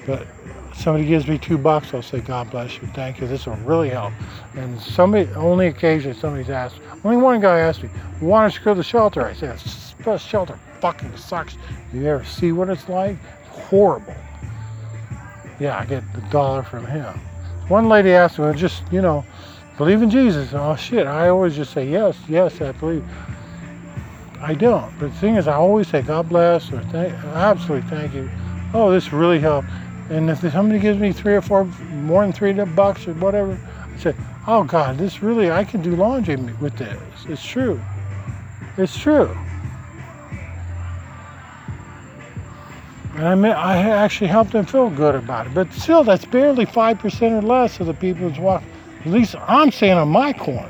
But 0.05 0.27
somebody 0.73 1.05
gives 1.05 1.27
me 1.27 1.37
two 1.37 1.57
bucks, 1.57 1.93
I'll 1.93 2.01
say, 2.01 2.21
God 2.21 2.49
bless 2.51 2.79
you, 2.79 2.87
thank 2.89 3.19
you, 3.19 3.27
this 3.27 3.45
will 3.45 3.55
really 3.57 3.89
help. 3.89 4.13
And 4.55 4.79
somebody, 4.79 5.29
only 5.35 5.67
occasionally 5.67 6.17
somebody's 6.17 6.49
asked, 6.49 6.79
only 7.03 7.17
one 7.17 7.41
guy 7.41 7.59
asked 7.59 7.83
me, 7.83 7.89
want 8.21 8.53
to 8.53 8.61
go 8.61 8.73
to 8.73 8.77
the 8.77 8.83
shelter? 8.83 9.25
I 9.25 9.33
said, 9.33 9.59
the 10.03 10.17
shelter 10.17 10.57
fucking 10.79 11.17
sucks. 11.17 11.57
You 11.93 12.05
ever 12.07 12.23
see 12.23 12.51
what 12.51 12.69
it's 12.69 12.87
like? 12.87 13.17
Horrible. 13.49 14.15
Yeah, 15.59 15.77
I 15.77 15.85
get 15.85 16.03
the 16.13 16.21
dollar 16.29 16.63
from 16.63 16.85
him. 16.85 17.19
One 17.67 17.89
lady 17.89 18.11
asked 18.11 18.39
me, 18.39 18.53
just, 18.53 18.83
you 18.91 19.01
know, 19.01 19.25
believe 19.77 20.01
in 20.01 20.09
Jesus. 20.09 20.53
Oh 20.53 20.75
shit, 20.75 21.07
I 21.07 21.29
always 21.29 21.55
just 21.55 21.73
say, 21.73 21.87
yes, 21.87 22.17
yes, 22.27 22.59
I 22.61 22.71
believe. 22.73 23.05
I 24.41 24.53
don't. 24.53 24.91
But 24.99 25.07
the 25.11 25.17
thing 25.17 25.35
is, 25.35 25.47
I 25.47 25.53
always 25.55 25.87
say, 25.87 26.01
God 26.01 26.29
bless, 26.29 26.71
or 26.71 26.81
thank, 26.85 27.13
absolutely 27.13 27.89
thank 27.89 28.13
you. 28.13 28.29
Oh, 28.73 28.91
this 28.91 29.11
really 29.11 29.39
helped. 29.39 29.69
And 30.09 30.29
if 30.29 30.39
somebody 30.39 30.79
gives 30.79 30.99
me 30.99 31.11
three 31.11 31.35
or 31.35 31.41
four, 31.41 31.65
more 31.65 32.23
than 32.23 32.33
three 32.33 32.53
bucks 32.53 33.07
or 33.07 33.13
whatever, 33.15 33.57
I 33.93 33.97
say, 33.97 34.15
oh 34.47 34.63
God, 34.63 34.97
this 34.97 35.21
really, 35.21 35.51
I 35.51 35.63
can 35.63 35.81
do 35.81 35.95
laundry 35.95 36.35
with 36.35 36.77
this. 36.77 36.99
It's 37.27 37.43
true. 37.43 37.81
It's 38.77 38.97
true. 38.97 39.35
And 43.15 43.27
I, 43.27 43.33
may, 43.33 43.51
I 43.51 43.77
actually 43.79 44.27
helped 44.27 44.51
them 44.51 44.65
feel 44.65 44.91
good 44.91 45.15
about 45.15 45.47
it. 45.47 45.53
But 45.55 45.73
still, 45.73 46.03
that's 46.03 46.25
barely 46.25 46.67
5% 46.67 47.31
or 47.31 47.41
less 47.41 47.79
of 47.79 47.87
the 47.87 47.93
people 47.93 48.29
who's 48.29 48.39
walking. 48.39 48.69
At 49.07 49.13
least 49.13 49.35
I'm 49.39 49.71
saying 49.71 49.93
on 49.93 50.09
my 50.09 50.33
corner. 50.33 50.69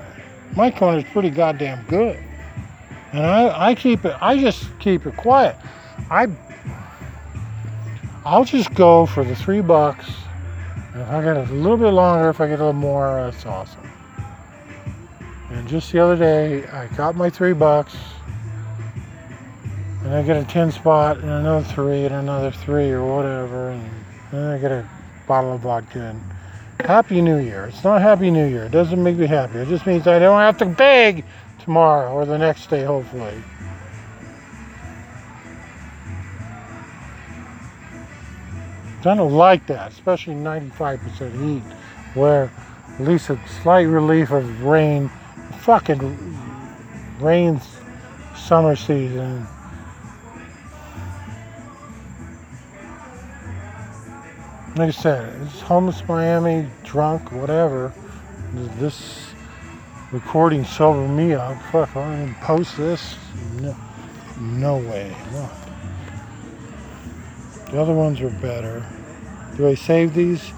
My 0.56 0.70
corner 0.70 1.00
is 1.00 1.04
pretty 1.06 1.32
goddamn 1.32 1.84
good. 1.88 2.24
And 3.12 3.26
I, 3.26 3.70
I 3.70 3.74
keep 3.74 4.06
it, 4.06 4.16
I 4.22 4.38
just 4.38 4.70
keep 4.78 5.08
it 5.08 5.18
quiet. 5.18 5.56
I 6.12 6.28
I'll 8.24 8.46
just 8.46 8.72
go 8.76 9.08
for 9.08 9.24
the 9.24 9.36
three 9.36 9.62
bucks. 9.62 10.08
And 10.94 11.02
if 11.02 11.10
I 11.10 11.24
get 11.24 11.36
a 11.36 11.52
little 11.52 11.78
bit 11.78 11.90
longer, 11.90 12.30
if 12.30 12.40
I 12.40 12.48
get 12.48 12.60
a 12.60 12.66
little 12.66 12.74
more, 12.74 13.08
that's 13.24 13.44
awesome. 13.44 13.90
And 15.50 15.68
just 15.68 15.92
the 15.92 15.98
other 15.98 16.16
day, 16.16 16.68
I 16.68 16.86
got 16.96 17.16
my 17.16 17.32
three 17.32 17.54
bucks. 17.54 17.96
And 20.04 20.14
I 20.14 20.22
get 20.22 20.38
a 20.38 20.46
10 20.46 20.72
spot 20.74 21.18
and 21.18 21.30
another 21.32 21.66
three 21.66 22.06
and 22.06 22.14
another 22.14 22.52
three 22.52 22.92
or 22.92 23.04
whatever. 23.04 23.70
And 23.72 23.90
then 24.32 24.52
I 24.52 24.60
get 24.60 24.72
a 24.72 24.88
bottle 25.26 25.54
of 25.54 25.62
vodka. 25.62 26.02
And 26.02 26.37
Happy 26.82 27.22
New 27.22 27.38
Year. 27.38 27.66
It's 27.66 27.84
not 27.84 28.02
Happy 28.02 28.32
New 28.32 28.48
Year. 28.48 28.66
It 28.66 28.72
doesn't 28.72 29.02
make 29.02 29.18
me 29.18 29.28
happy. 29.28 29.60
It 29.60 29.68
just 29.68 29.86
means 29.86 30.08
I 30.08 30.20
don't 30.20 30.40
have 30.40 30.58
to 30.60 30.66
beg 30.66 31.26
tomorrow 31.60 32.14
or 32.14 32.26
the 32.26 32.38
next 32.38 32.70
day, 32.70 32.84
hopefully. 32.84 33.44
I 39.00 39.16
don't 39.16 39.32
like 39.32 39.68
that, 39.68 39.92
especially 39.92 40.36
95% 40.36 41.32
heat, 41.46 41.64
where 42.14 42.52
at 43.00 43.02
least 43.02 43.30
a 43.30 43.40
slight 43.62 43.84
relief 43.84 44.32
of 44.32 44.64
rain, 44.64 45.10
fucking 45.60 46.38
rains 47.20 47.64
summer 48.36 48.76
season. 48.76 49.48
Like 54.78 54.90
I 54.90 54.92
said, 54.92 55.42
it's 55.42 55.60
homeless 55.62 56.08
Miami, 56.08 56.70
drunk, 56.84 57.32
whatever. 57.32 57.92
This 58.78 59.28
recording 60.12 60.66
sobered 60.66 61.10
me 61.10 61.34
up. 61.34 61.60
Fuck, 61.72 61.96
I 61.96 62.22
even 62.22 62.36
post 62.36 62.78
this. 62.78 63.16
No, 63.60 63.76
no 64.40 64.78
way. 64.78 65.16
No. 65.32 65.50
The 67.72 67.82
other 67.82 67.94
ones 67.96 68.22
are 68.22 68.30
better. 68.30 68.86
Do 69.56 69.68
I 69.68 69.74
save 69.74 70.14
these? 70.14 70.52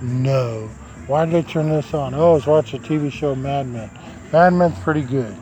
No. 0.00 0.68
Why 1.08 1.26
did 1.26 1.34
I 1.34 1.42
turn 1.42 1.68
this 1.68 1.92
on? 1.94 2.14
Oh, 2.14 2.30
I 2.30 2.34
was 2.34 2.46
watching 2.46 2.80
a 2.80 2.86
TV 2.86 3.10
show, 3.10 3.34
Mad 3.34 3.66
Men. 3.66 3.90
Mad 4.32 4.52
Men's 4.52 4.78
pretty 4.78 5.02
good. 5.02 5.34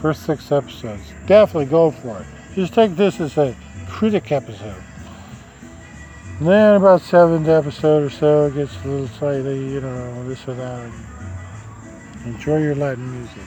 First 0.00 0.22
six 0.22 0.50
episodes. 0.50 1.02
Definitely 1.26 1.66
go 1.66 1.90
for 1.90 2.18
it. 2.18 2.26
Just 2.54 2.72
take 2.72 2.96
this 2.96 3.20
as 3.20 3.36
a 3.36 3.54
critic 3.90 4.32
episode. 4.32 4.82
And 6.38 6.48
then 6.48 6.74
about 6.74 7.00
seventh 7.00 7.46
episode 7.46 8.02
or 8.02 8.10
so, 8.10 8.46
it 8.46 8.54
gets 8.54 8.74
a 8.84 8.88
little 8.88 9.06
slightly, 9.06 9.72
you 9.72 9.80
know, 9.80 10.28
this 10.28 10.46
or 10.48 10.54
that. 10.54 10.90
Enjoy 12.24 12.58
your 12.58 12.74
Latin 12.74 13.10
music. 13.12 13.42